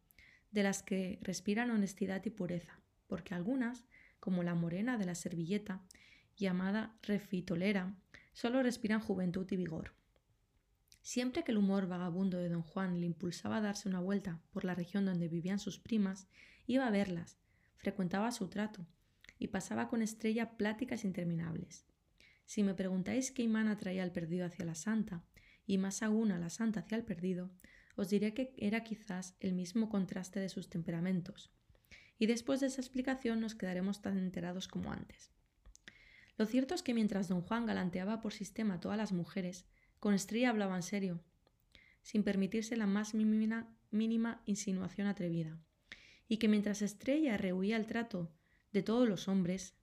de 0.53 0.63
las 0.63 0.83
que 0.83 1.19
respiran 1.21 1.71
honestidad 1.71 2.25
y 2.25 2.31
pureza, 2.31 2.81
porque 3.09 3.35
algunas, 3.35 3.85
como 4.21 4.43
la 4.43 4.55
morena 4.55 4.97
de 4.97 5.05
la 5.05 5.15
servilleta, 5.15 5.85
llamada 6.37 6.97
refitolera, 7.03 7.95
solo 8.33 8.63
respiran 8.63 9.01
juventud 9.01 9.47
y 9.51 9.57
vigor. 9.57 9.95
Siempre 11.03 11.45
que 11.45 11.53
el 11.53 11.59
humor 11.59 11.87
vagabundo 11.87 12.39
de 12.39 12.49
don 12.49 12.63
Juan 12.63 13.01
le 13.01 13.07
impulsaba 13.07 13.59
a 13.59 13.61
darse 13.61 13.89
una 13.89 14.01
vuelta 14.01 14.41
por 14.51 14.65
la 14.65 14.75
región 14.75 15.05
donde 15.05 15.29
vivían 15.29 15.59
sus 15.59 15.79
primas, 15.79 16.29
iba 16.67 16.87
a 16.87 16.91
verlas, 16.91 17.39
frecuentaba 17.77 18.33
su 18.33 18.49
trato 18.49 18.87
y 19.39 19.49
pasaba 19.49 19.89
con 19.89 20.01
Estrella 20.01 20.57
pláticas 20.57 21.05
interminables. 21.05 21.85
Si 22.47 22.63
me 22.63 22.75
preguntáis 22.75 23.31
qué 23.31 23.43
imán 23.43 23.69
atraía 23.69 24.03
al 24.03 24.13
perdido 24.13 24.47
hacia 24.47 24.65
la 24.65 24.75
santa, 24.75 25.25
y 25.67 25.79
más 25.79 26.03
aún 26.03 26.33
a 26.33 26.39
la 26.39 26.51
santa 26.51 26.81
hacia 26.81 26.97
el 26.97 27.05
perdido, 27.05 27.51
os 27.97 28.09
diré 28.09 28.35
que 28.35 28.55
era 28.57 28.83
quizás 28.83 29.37
el 29.41 29.53
mismo 29.53 29.89
contraste 29.89 30.41
de 30.41 30.49
sus 30.49 30.69
temperamentos. 30.69 31.53
Y 32.19 32.27
después 32.27 32.61
de 32.61 32.67
esa 32.67 32.81
explicación 32.81 33.41
nos 33.41 33.55
quedaremos 33.55 34.03
tan 34.03 34.19
enterados 34.19 34.69
como 34.69 34.93
antes. 34.93 35.33
Lo 36.37 36.47
cierto 36.47 36.75
es 36.75 36.83
que 36.83 36.95
mientras 36.95 37.29
don 37.29 37.43
Juan 37.43 37.67
galanteaba 37.67 38.21
por 38.21 38.33
sistema 38.33 38.75
a 38.75 38.81
todas 38.81 38.99
las 38.99 39.13
mujeres, 39.13 39.67
con 40.01 40.15
Estrella 40.15 40.51
hablaba 40.51 40.77
en 40.77 40.83
serio, 40.83 41.23
sin 42.03 42.25
permitirse 42.25 42.77
la 42.77 42.87
más 42.87 43.15
mínima, 43.15 43.75
mínima 43.91 44.43
insinuación 44.45 45.07
atrevida, 45.07 45.59
y 46.29 46.39
que 46.39 46.49
mientras 46.49 46.83
Estrella 46.83 47.37
rehuía 47.37 47.77
el 47.77 47.87
trato 47.87 48.33
de 48.73 48.83
todos 48.83 49.09
los 49.09 49.29
hombres, 49.29 49.77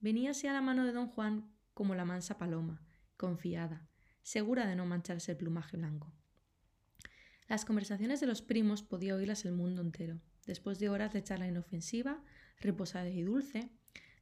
veníase 0.00 0.48
a 0.48 0.52
la 0.52 0.62
mano 0.62 0.86
de 0.86 0.92
don 0.92 1.08
Juan 1.08 1.52
como 1.74 1.94
la 1.94 2.04
mansa 2.04 2.38
paloma, 2.38 2.82
confiada, 3.16 3.88
segura 4.22 4.66
de 4.66 4.76
no 4.76 4.86
mancharse 4.86 5.32
el 5.32 5.38
plumaje 5.38 5.76
blanco. 5.76 6.12
Las 7.48 7.64
conversaciones 7.64 8.20
de 8.20 8.28
los 8.28 8.42
primos 8.42 8.82
podía 8.82 9.16
oírlas 9.16 9.44
el 9.44 9.52
mundo 9.52 9.82
entero. 9.82 10.20
Después 10.46 10.78
de 10.78 10.88
horas 10.88 11.12
de 11.12 11.24
charla 11.24 11.48
inofensiva, 11.48 12.22
reposada 12.60 13.08
y 13.08 13.22
dulce, 13.22 13.70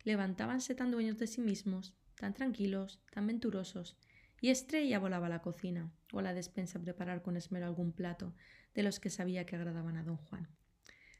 levantábanse 0.04 0.74
tan 0.74 0.90
dueños 0.90 1.18
de 1.18 1.26
sí 1.26 1.40
mismos, 1.40 1.94
tan 2.16 2.34
tranquilos, 2.34 3.00
tan 3.10 3.26
venturosos, 3.26 3.96
y 4.40 4.50
Estrella 4.50 4.98
volaba 4.98 5.26
a 5.26 5.30
la 5.30 5.42
cocina 5.42 5.90
o 6.12 6.20
a 6.20 6.22
la 6.22 6.34
despensa 6.34 6.78
a 6.78 6.82
preparar 6.82 7.22
con 7.22 7.36
esmero 7.36 7.66
algún 7.66 7.92
plato 7.92 8.34
de 8.74 8.82
los 8.82 9.00
que 9.00 9.10
sabía 9.10 9.46
que 9.46 9.56
agradaban 9.56 9.96
a 9.96 10.04
don 10.04 10.16
Juan. 10.16 10.48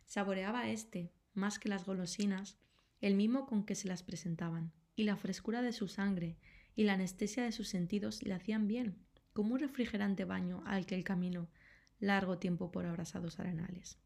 Saboreaba 0.07 0.69
éste, 0.69 1.13
más 1.35 1.59
que 1.59 1.69
las 1.69 1.85
golosinas, 1.85 2.59
el 3.01 3.15
mimo 3.15 3.47
con 3.47 3.65
que 3.65 3.75
se 3.75 3.89
las 3.89 4.03
presentaban, 4.03 4.73
y 4.97 5.05
la 5.05 5.17
frescura 5.17 5.63
de 5.63 5.73
su 5.73 5.89
sangre 5.89 6.37
y 6.75 6.85
la 6.85 6.95
anestesia 6.95 7.45
de 7.45 7.53
sus 7.53 7.69
sentidos 7.69 8.23
le 8.23 8.35
hacían 8.35 8.67
bien, 8.69 8.97
como 9.33 9.55
un 9.55 9.61
refrigerante 9.61 10.25
baño 10.25 10.63
al 10.67 10.87
que 10.87 10.95
el 10.95 11.05
camino 11.05 11.49
largo 12.01 12.39
tiempo 12.39 12.71
por 12.71 12.87
abrasados 12.87 13.39
arenales. 13.39 13.99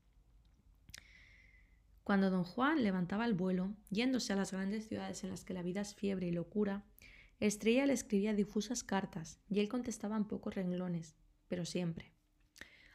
Cuando 2.05 2.31
don 2.31 2.45
Juan 2.45 2.83
levantaba 2.83 3.27
el 3.27 3.35
vuelo, 3.35 3.75
yéndose 3.91 4.33
a 4.33 4.37
las 4.37 4.53
grandes 4.53 4.89
ciudades 4.89 5.23
en 5.23 5.31
las 5.31 5.45
que 5.45 5.55
la 5.55 5.63
vida 5.63 5.83
es 5.83 5.95
fiebre 5.95 6.27
y 6.27 6.33
locura, 6.33 6.85
Estrella 7.39 7.87
le 7.87 7.93
escribía 7.93 8.35
difusas 8.35 8.85
cartas 8.85 9.41
y 9.49 9.61
él 9.61 9.69
contestaba 9.69 10.17
en 10.17 10.25
pocos 10.25 10.55
renglones, 10.55 11.17
pero 11.49 11.65
siempre. 11.65 12.13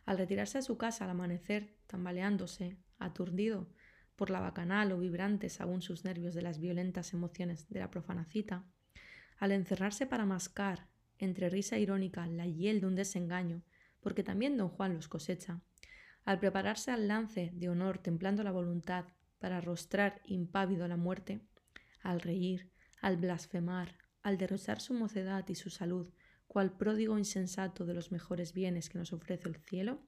Al 0.05 0.17
retirarse 0.17 0.57
a 0.57 0.61
su 0.61 0.77
casa 0.77 1.03
al 1.03 1.11
amanecer, 1.11 1.75
tambaleándose, 1.85 2.77
aturdido 2.97 3.69
por 4.15 4.29
la 4.29 4.39
bacanal 4.39 4.91
o 4.91 4.99
vibrantes 4.99 5.61
aún 5.61 5.81
sus 5.81 6.03
nervios 6.03 6.33
de 6.33 6.41
las 6.41 6.59
violentas 6.59 7.13
emociones 7.13 7.69
de 7.69 7.79
la 7.79 7.91
profana 7.91 8.25
cita, 8.25 8.65
al 9.37 9.51
encerrarse 9.51 10.05
para 10.05 10.25
mascar, 10.25 10.87
entre 11.17 11.49
risa 11.49 11.77
irónica, 11.77 12.25
la 12.27 12.45
hiel 12.45 12.81
de 12.81 12.87
un 12.87 12.95
desengaño, 12.95 13.63
porque 13.99 14.23
también 14.23 14.57
don 14.57 14.69
Juan 14.69 14.95
los 14.95 15.07
cosecha, 15.07 15.61
al 16.27 16.39
prepararse 16.39 16.91
al 16.91 17.07
lance 17.07 17.51
de 17.53 17.69
honor 17.69 17.99
templando 17.99 18.43
la 18.43 18.51
voluntad 18.51 19.05
para 19.39 19.59
arrostrar 19.59 20.21
impávido 20.25 20.85
la 20.89 20.97
muerte, 20.97 21.39
al 22.01 22.19
reír, 22.19 22.69
al 22.99 23.15
blasfemar, 23.15 23.95
al 24.23 24.37
derrochar 24.37 24.81
su 24.81 24.93
mocedad 24.93 25.47
y 25.47 25.55
su 25.55 25.69
salud, 25.69 26.13
cual 26.45 26.75
pródigo 26.75 27.17
insensato 27.17 27.85
de 27.85 27.93
los 27.93 28.11
mejores 28.11 28.51
bienes 28.51 28.89
que 28.89 28.97
nos 28.97 29.13
ofrece 29.13 29.47
el 29.47 29.55
cielo, 29.55 30.05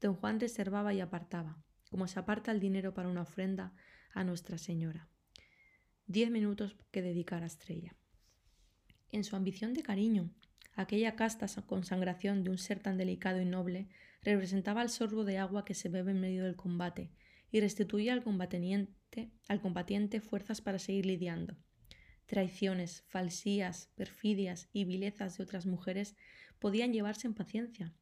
don 0.00 0.14
Juan 0.14 0.40
reservaba 0.40 0.94
y 0.94 1.00
apartaba, 1.00 1.62
como 1.90 2.08
se 2.08 2.18
aparta 2.18 2.52
el 2.52 2.58
dinero 2.58 2.94
para 2.94 3.10
una 3.10 3.20
ofrenda 3.20 3.74
a 4.14 4.24
Nuestra 4.24 4.56
Señora. 4.56 5.10
Diez 6.06 6.30
minutos 6.30 6.74
que 6.90 7.02
dedicar 7.02 7.42
a 7.42 7.46
Estrella. 7.46 7.94
En 9.12 9.24
su 9.24 9.36
ambición 9.36 9.74
de 9.74 9.82
cariño, 9.82 10.30
aquella 10.74 11.16
casta 11.16 11.44
consagración 11.66 12.44
de 12.44 12.50
un 12.50 12.56
ser 12.56 12.80
tan 12.80 12.96
delicado 12.96 13.42
y 13.42 13.44
noble 13.44 13.90
representaba 14.22 14.82
el 14.82 14.88
sorbo 14.88 15.24
de 15.24 15.38
agua 15.38 15.64
que 15.64 15.74
se 15.74 15.88
bebe 15.88 16.10
en 16.10 16.20
medio 16.20 16.44
del 16.44 16.56
combate 16.56 17.10
y 17.50 17.60
restituía 17.60 18.12
al 18.12 18.22
combatiente, 18.22 19.30
al 19.48 19.60
combatiente 19.60 20.20
fuerzas 20.20 20.60
para 20.60 20.78
seguir 20.78 21.06
lidiando 21.06 21.56
Traiciones, 22.30 23.02
falsías, 23.08 23.90
perfidias 23.96 24.68
y 24.72 24.84
vilezas 24.84 25.36
de 25.36 25.42
otras 25.42 25.66
mujeres 25.66 26.14
podían 26.60 26.92
llevarse 26.92 27.26
en 27.26 27.34
paciencia, 27.34 27.92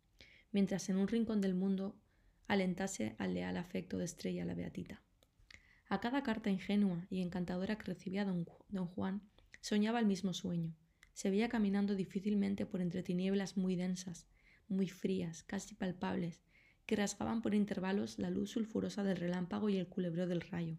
mientras 0.52 0.90
en 0.90 0.98
un 0.98 1.08
rincón 1.08 1.40
del 1.40 1.54
mundo 1.54 1.98
alentase 2.46 3.16
al 3.16 3.32
leal 3.32 3.56
afecto 3.56 3.96
de 3.96 4.04
Estrella 4.04 4.44
la 4.44 4.52
Beatita. 4.52 5.02
A 5.88 6.00
cada 6.00 6.22
carta 6.22 6.50
ingenua 6.50 7.06
y 7.08 7.22
encantadora 7.22 7.78
que 7.78 7.84
recibía 7.84 8.26
don, 8.26 8.46
don 8.68 8.88
Juan, 8.88 9.22
soñaba 9.62 9.98
el 9.98 10.04
mismo 10.04 10.34
sueño. 10.34 10.76
Se 11.14 11.30
veía 11.30 11.48
caminando 11.48 11.94
difícilmente 11.94 12.66
por 12.66 12.82
entre 12.82 13.02
tinieblas 13.02 13.56
muy 13.56 13.76
densas, 13.76 14.26
muy 14.68 14.88
frías, 14.88 15.42
casi 15.42 15.74
palpables, 15.74 16.42
que 16.86 16.96
rasgaban 16.96 17.42
por 17.42 17.54
intervalos 17.54 18.18
la 18.18 18.30
luz 18.30 18.50
sulfurosa 18.50 19.04
del 19.04 19.16
relámpago 19.16 19.68
y 19.68 19.76
el 19.76 19.88
culebreo 19.88 20.26
del 20.26 20.40
rayo. 20.40 20.78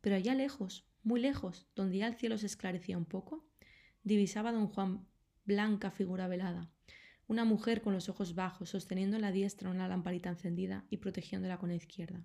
Pero 0.00 0.16
allá 0.16 0.34
lejos, 0.34 0.88
muy 1.02 1.20
lejos, 1.20 1.66
donde 1.74 1.98
ya 1.98 2.06
el 2.06 2.14
cielo 2.14 2.38
se 2.38 2.46
esclarecía 2.46 2.98
un 2.98 3.04
poco, 3.04 3.46
divisaba 4.02 4.52
don 4.52 4.68
Juan 4.68 5.06
blanca 5.44 5.90
figura 5.90 6.28
velada, 6.28 6.70
una 7.26 7.44
mujer 7.44 7.82
con 7.82 7.92
los 7.92 8.08
ojos 8.08 8.34
bajos, 8.34 8.70
sosteniendo 8.70 9.16
en 9.16 9.22
la 9.22 9.32
diestra 9.32 9.70
una 9.70 9.86
lamparita 9.86 10.28
encendida 10.28 10.86
y 10.90 10.96
protegiéndola 10.96 11.58
con 11.58 11.68
la 11.68 11.76
izquierda. 11.76 12.24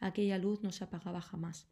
Aquella 0.00 0.38
luz 0.38 0.62
no 0.62 0.72
se 0.72 0.84
apagaba 0.84 1.20
jamás. 1.20 1.68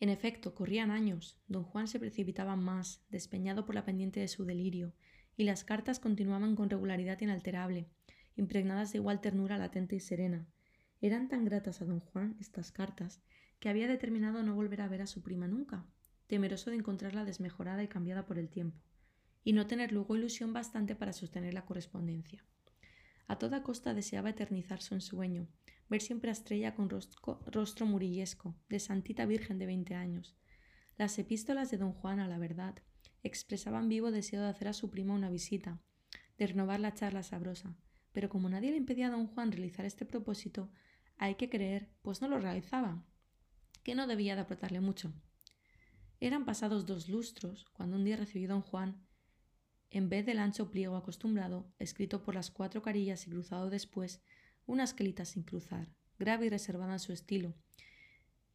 En 0.00 0.10
efecto, 0.10 0.54
corrían 0.54 0.90
años. 0.90 1.38
Don 1.48 1.64
Juan 1.64 1.88
se 1.88 1.98
precipitaba 1.98 2.56
más, 2.56 3.02
despeñado 3.08 3.64
por 3.64 3.74
la 3.74 3.84
pendiente 3.84 4.20
de 4.20 4.28
su 4.28 4.44
delirio, 4.44 4.94
y 5.36 5.44
las 5.44 5.64
cartas 5.64 6.00
continuaban 6.00 6.56
con 6.56 6.70
regularidad 6.70 7.20
inalterable, 7.20 7.88
impregnadas 8.36 8.92
de 8.92 8.98
igual 8.98 9.20
ternura 9.20 9.58
latente 9.58 9.96
y 9.96 10.00
serena. 10.00 10.46
Eran 11.00 11.28
tan 11.28 11.44
gratas 11.44 11.82
a 11.82 11.84
don 11.84 12.00
Juan 12.00 12.36
estas 12.40 12.72
cartas 12.72 13.22
que 13.58 13.68
había 13.68 13.88
determinado 13.88 14.42
no 14.42 14.54
volver 14.54 14.80
a 14.80 14.88
ver 14.88 15.02
a 15.02 15.06
su 15.06 15.22
prima 15.22 15.48
nunca, 15.48 15.86
temeroso 16.26 16.70
de 16.70 16.76
encontrarla 16.76 17.24
desmejorada 17.24 17.82
y 17.82 17.88
cambiada 17.88 18.26
por 18.26 18.38
el 18.38 18.48
tiempo, 18.48 18.80
y 19.42 19.52
no 19.52 19.66
tener 19.66 19.92
luego 19.92 20.16
ilusión 20.16 20.52
bastante 20.52 20.94
para 20.94 21.12
sostener 21.12 21.54
la 21.54 21.64
correspondencia. 21.64 22.44
A 23.26 23.38
toda 23.38 23.62
costa 23.62 23.94
deseaba 23.94 24.30
eternizar 24.30 24.82
su 24.82 24.94
ensueño, 24.94 25.48
ver 25.88 26.00
siempre 26.00 26.30
a 26.30 26.32
Estrella 26.32 26.74
con 26.74 26.90
rostro, 26.90 27.40
rostro 27.46 27.86
murillesco, 27.86 28.54
de 28.68 28.80
santita 28.80 29.26
virgen 29.26 29.58
de 29.58 29.66
veinte 29.66 29.94
años. 29.94 30.36
Las 30.96 31.18
epístolas 31.18 31.70
de 31.70 31.78
don 31.78 31.92
Juan, 31.92 32.20
a 32.20 32.28
la 32.28 32.38
verdad, 32.38 32.76
expresaban 33.24 33.88
vivo 33.88 34.12
deseo 34.12 34.42
de 34.42 34.48
hacer 34.48 34.68
a 34.68 34.72
su 34.72 34.90
prima 34.90 35.14
una 35.14 35.30
visita, 35.30 35.80
de 36.38 36.46
renovar 36.46 36.78
la 36.78 36.94
charla 36.94 37.22
sabrosa, 37.22 37.76
pero 38.12 38.28
como 38.28 38.48
nadie 38.48 38.70
le 38.70 38.76
impedía 38.76 39.08
a 39.08 39.10
don 39.10 39.26
Juan 39.26 39.50
realizar 39.50 39.84
este 39.84 40.04
propósito, 40.04 40.70
hay 41.16 41.34
que 41.34 41.48
creer, 41.48 41.88
pues 42.02 42.22
no 42.22 42.28
lo 42.28 42.38
realizaba, 42.38 43.04
que 43.82 43.94
no 43.94 44.06
debía 44.06 44.36
de 44.36 44.42
apretarle 44.42 44.80
mucho. 44.80 45.12
Eran 46.20 46.44
pasados 46.44 46.86
dos 46.86 47.08
lustros 47.08 47.64
cuando 47.72 47.96
un 47.96 48.04
día 48.04 48.16
recibió 48.16 48.48
don 48.48 48.62
Juan, 48.62 49.04
en 49.90 50.08
vez 50.08 50.26
del 50.26 50.38
ancho 50.38 50.70
pliego 50.70 50.96
acostumbrado, 50.96 51.72
escrito 51.78 52.22
por 52.22 52.34
las 52.34 52.50
cuatro 52.50 52.82
carillas 52.82 53.26
y 53.26 53.30
cruzado 53.30 53.70
después, 53.70 54.22
una 54.66 54.84
esquelita 54.84 55.24
sin 55.24 55.42
cruzar, 55.42 55.88
grave 56.18 56.46
y 56.46 56.48
reservada 56.50 56.94
en 56.94 57.00
su 57.00 57.12
estilo, 57.12 57.54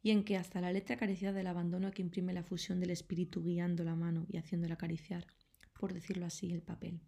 y 0.02 0.10
en 0.10 0.24
que 0.24 0.36
hasta 0.36 0.60
la 0.60 0.72
letra 0.72 0.96
carecía 0.96 1.32
del 1.32 1.46
abandono 1.46 1.90
que 1.90 2.02
imprime 2.02 2.32
la 2.32 2.42
fusión 2.42 2.80
del 2.80 2.90
espíritu 2.90 3.42
guiando 3.42 3.84
la 3.84 3.94
mano 3.94 4.26
y 4.28 4.38
haciéndola 4.38 4.74
acariciar, 4.74 5.26
por 5.78 5.92
decirlo 5.92 6.26
así, 6.26 6.52
el 6.52 6.62
papel. 6.62 7.00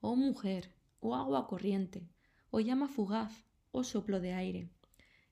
Oh 0.00 0.16
mujer, 0.16 0.74
oh 1.00 1.14
agua 1.14 1.46
corriente, 1.46 2.08
oh 2.50 2.60
llama 2.60 2.88
fugaz, 2.88 3.46
oh 3.70 3.84
soplo 3.84 4.20
de 4.20 4.34
aire, 4.34 4.70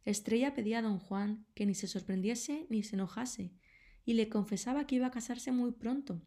Estrella 0.05 0.55
pedía 0.55 0.79
a 0.79 0.83
don 0.83 0.99
Juan 0.99 1.47
que 1.55 1.66
ni 1.66 1.75
se 1.75 1.87
sorprendiese 1.87 2.66
ni 2.71 2.83
se 2.83 2.97
enojase, 2.97 3.53
y 4.05 4.14
le 4.14 4.29
confesaba 4.29 4.87
que 4.87 4.97
iba 4.97 5.07
a 5.07 5.11
casarse 5.11 5.53
muy 5.53 5.73
pronto. 5.73 6.23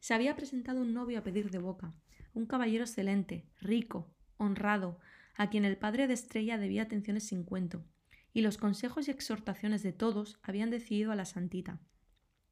Se 0.00 0.14
había 0.14 0.36
presentado 0.36 0.82
un 0.82 0.92
novio 0.92 1.18
a 1.18 1.22
pedir 1.22 1.50
de 1.50 1.58
boca, 1.58 1.94
un 2.34 2.46
caballero 2.46 2.84
excelente, 2.84 3.48
rico, 3.60 4.14
honrado, 4.36 4.98
a 5.34 5.48
quien 5.48 5.64
el 5.64 5.78
padre 5.78 6.06
de 6.06 6.14
Estrella 6.14 6.58
debía 6.58 6.82
atenciones 6.82 7.24
sin 7.24 7.42
cuento, 7.42 7.84
y 8.36 8.42
los 8.42 8.58
consejos 8.58 9.08
y 9.08 9.10
exhortaciones 9.10 9.82
de 9.82 9.94
todos 9.94 10.38
habían 10.42 10.68
decidido 10.68 11.10
a 11.10 11.16
la 11.16 11.24
santita, 11.24 11.80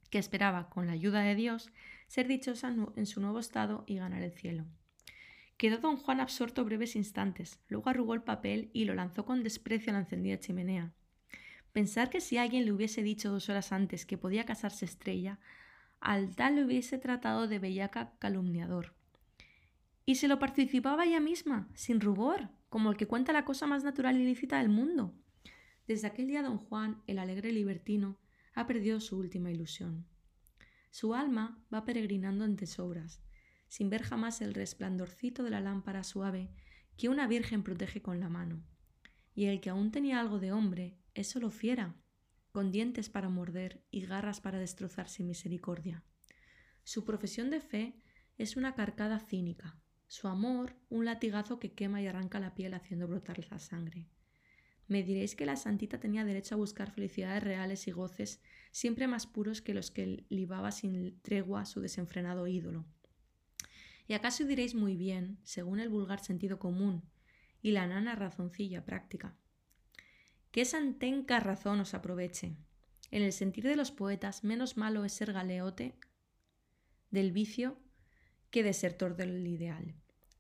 que 0.09 0.17
esperaba, 0.17 0.71
con 0.71 0.87
la 0.87 0.95
ayuda 0.95 1.21
de 1.21 1.35
Dios, 1.35 1.71
ser 2.07 2.27
dichosa 2.27 2.75
en 2.97 3.05
su 3.05 3.21
nuevo 3.21 3.39
estado 3.39 3.85
y 3.87 3.97
ganar 3.97 4.23
el 4.23 4.33
cielo. 4.33 4.65
Quedó 5.59 5.77
don 5.77 5.99
Juan 5.99 6.21
absorto 6.21 6.65
breves 6.65 6.97
instantes, 6.97 7.61
luego 7.69 7.91
arrugó 7.91 8.15
el 8.15 8.23
papel 8.23 8.71
y 8.73 8.87
lo 8.87 8.95
lanzó 8.95 9.27
con 9.27 9.43
desprecio 9.43 9.91
a 9.91 9.93
la 9.93 9.99
encendida 9.99 10.41
chimenea. 10.41 10.95
Pensar 11.75 12.09
que 12.09 12.23
si 12.23 12.39
alguien 12.39 12.65
le 12.65 12.73
hubiese 12.73 13.03
dicho 13.03 13.31
dos 13.31 13.51
horas 13.51 13.71
antes 13.71 14.07
que 14.07 14.17
podía 14.17 14.47
casarse 14.47 14.87
Estrella, 14.87 15.39
al 16.01 16.35
tal 16.35 16.57
le 16.57 16.65
hubiese 16.65 16.97
tratado 16.97 17.47
de 17.47 17.59
bellaca 17.59 18.15
calumniador. 18.21 18.95
Y 20.07 20.15
se 20.15 20.29
lo 20.29 20.39
participaba 20.39 21.05
ella 21.05 21.21
misma, 21.21 21.69
sin 21.75 22.01
rubor, 22.01 22.49
como 22.71 22.91
el 22.91 22.97
que 22.97 23.07
cuenta 23.07 23.35
la 23.35 23.45
cosa 23.45 23.67
más 23.67 23.85
natural 23.85 24.19
y 24.19 24.25
lícita 24.25 24.57
del 24.57 24.71
mundo. 24.71 25.15
Desde 25.87 26.07
aquel 26.07 26.29
día 26.29 26.43
don 26.43 26.59
Juan, 26.59 27.03
el 27.07 27.19
alegre 27.19 27.53
libertino, 27.53 28.19
ha 28.55 28.67
perdido 28.67 29.01
su 29.01 29.19
última 29.19 29.51
ilusión. 29.51 30.07
Su 30.91 31.15
alma 31.15 31.63
va 31.73 31.85
peregrinando 31.85 32.45
en 32.45 32.57
tesobras, 32.57 33.23
sin 33.69 33.91
ver 33.91 34.03
jamás 34.03 34.41
el 34.41 34.55
resplandorcito 34.55 35.43
de 35.43 35.51
la 35.51 35.61
lámpara 35.61 36.05
suave 36.05 36.51
que 36.97 37.09
una 37.09 37.27
virgen 37.27 37.63
protege 37.63 38.01
con 38.01 38.21
la 38.21 38.29
mano. 38.29 38.65
Y 39.35 39.47
el 39.47 39.61
que 39.61 39.71
aún 39.71 39.91
tenía 39.91 40.21
algo 40.21 40.39
de 40.39 40.53
hombre 40.53 40.97
es 41.13 41.29
solo 41.29 41.51
fiera, 41.51 41.97
con 42.53 42.71
dientes 42.71 43.11
para 43.11 43.29
morder 43.29 43.85
y 43.91 44.07
garras 44.07 44.41
para 44.41 44.59
destrozar 44.59 45.09
sin 45.09 45.27
misericordia. 45.27 46.05
Su 46.85 47.05
profesión 47.05 47.51
de 47.51 47.61
fe 47.61 48.01
es 48.39 48.57
una 48.57 48.75
carcada 48.75 49.19
cínica, 49.19 49.77
su 50.07 50.29
amor 50.29 50.77
un 50.89 51.05
latigazo 51.05 51.59
que 51.59 51.73
quema 51.73 52.01
y 52.01 52.07
arranca 52.07 52.39
la 52.39 52.55
piel 52.55 52.75
haciendo 52.75 53.09
brotar 53.09 53.45
la 53.51 53.59
sangre. 53.59 54.09
Me 54.87 55.03
diréis 55.03 55.35
que 55.35 55.47
la 55.47 55.57
santita 55.57 55.99
tenía 55.99 56.25
derecho 56.25 56.55
a 56.55 56.59
buscar 56.59 56.91
felicidades 56.91 57.43
reales 57.43 57.89
y 57.89 57.93
goces 57.93 58.43
siempre 58.71 59.07
más 59.07 59.27
puros 59.27 59.63
que 59.63 59.75
los 59.75 59.91
que 59.91 60.27
libaba 60.29 60.73
sin 60.73 61.19
tregua 61.23 61.65
su 61.65 61.81
desenfrenado 61.81 62.47
ídolo. 62.47 62.85
¿Y 64.07 64.13
acaso 64.13 64.45
diréis 64.45 64.75
muy 64.75 64.97
bien, 64.97 65.39
según 65.43 65.81
el 65.81 65.89
vulgar 65.89 66.21
sentido 66.21 66.59
común 66.59 67.03
y 67.63 67.71
la 67.71 67.87
nana 67.87 68.15
razoncilla 68.15 68.85
práctica? 68.85 69.35
Que 70.51 70.61
esa 70.61 70.77
antenca 70.77 71.41
razón 71.41 71.81
os 71.81 71.95
aproveche. 71.95 72.57
En 73.11 73.23
el 73.23 73.33
sentir 73.33 73.65
de 73.65 73.77
los 73.77 73.91
poetas, 73.91 74.45
menos 74.45 74.77
malo 74.77 75.05
es 75.05 75.13
ser 75.13 75.33
galeote 75.33 75.99
del 77.11 77.33
vicio 77.33 77.79
que 78.51 78.63
desertor 78.63 79.17
del 79.17 79.47
ideal. 79.47 79.95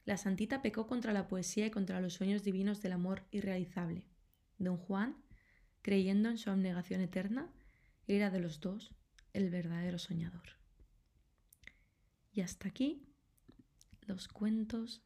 La 0.04 0.18
santita 0.18 0.61
pecó 0.61 0.87
contra 0.87 1.12
la 1.12 1.28
poesía 1.28 1.66
y 1.66 1.70
contra 1.70 2.00
los 2.00 2.14
sueños 2.14 2.44
divinos 2.44 2.83
del 2.83 2.92
amor 2.92 3.24
irrealizable. 3.30 4.07
Don 4.59 4.77
Juan, 4.77 5.17
creyendo 5.83 6.29
en 6.29 6.38
su 6.38 6.51
abnegación 6.51 7.01
eterna, 7.01 7.53
era 8.07 8.31
de 8.31 8.40
los 8.40 8.61
dos 8.61 8.95
el 9.33 9.51
verdadero 9.51 9.99
soñador. 9.99 10.59
Y 12.33 12.40
hasta 12.40 12.69
aquí 12.69 13.07
los 14.03 14.29
cuentos 14.29 15.03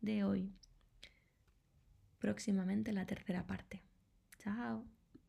de 0.00 0.24
hoy. 0.24 0.54
Próximamente 2.18 2.92
la 2.92 3.06
tercera 3.06 3.46
parte. 3.46 3.82
Chao. 4.38 4.86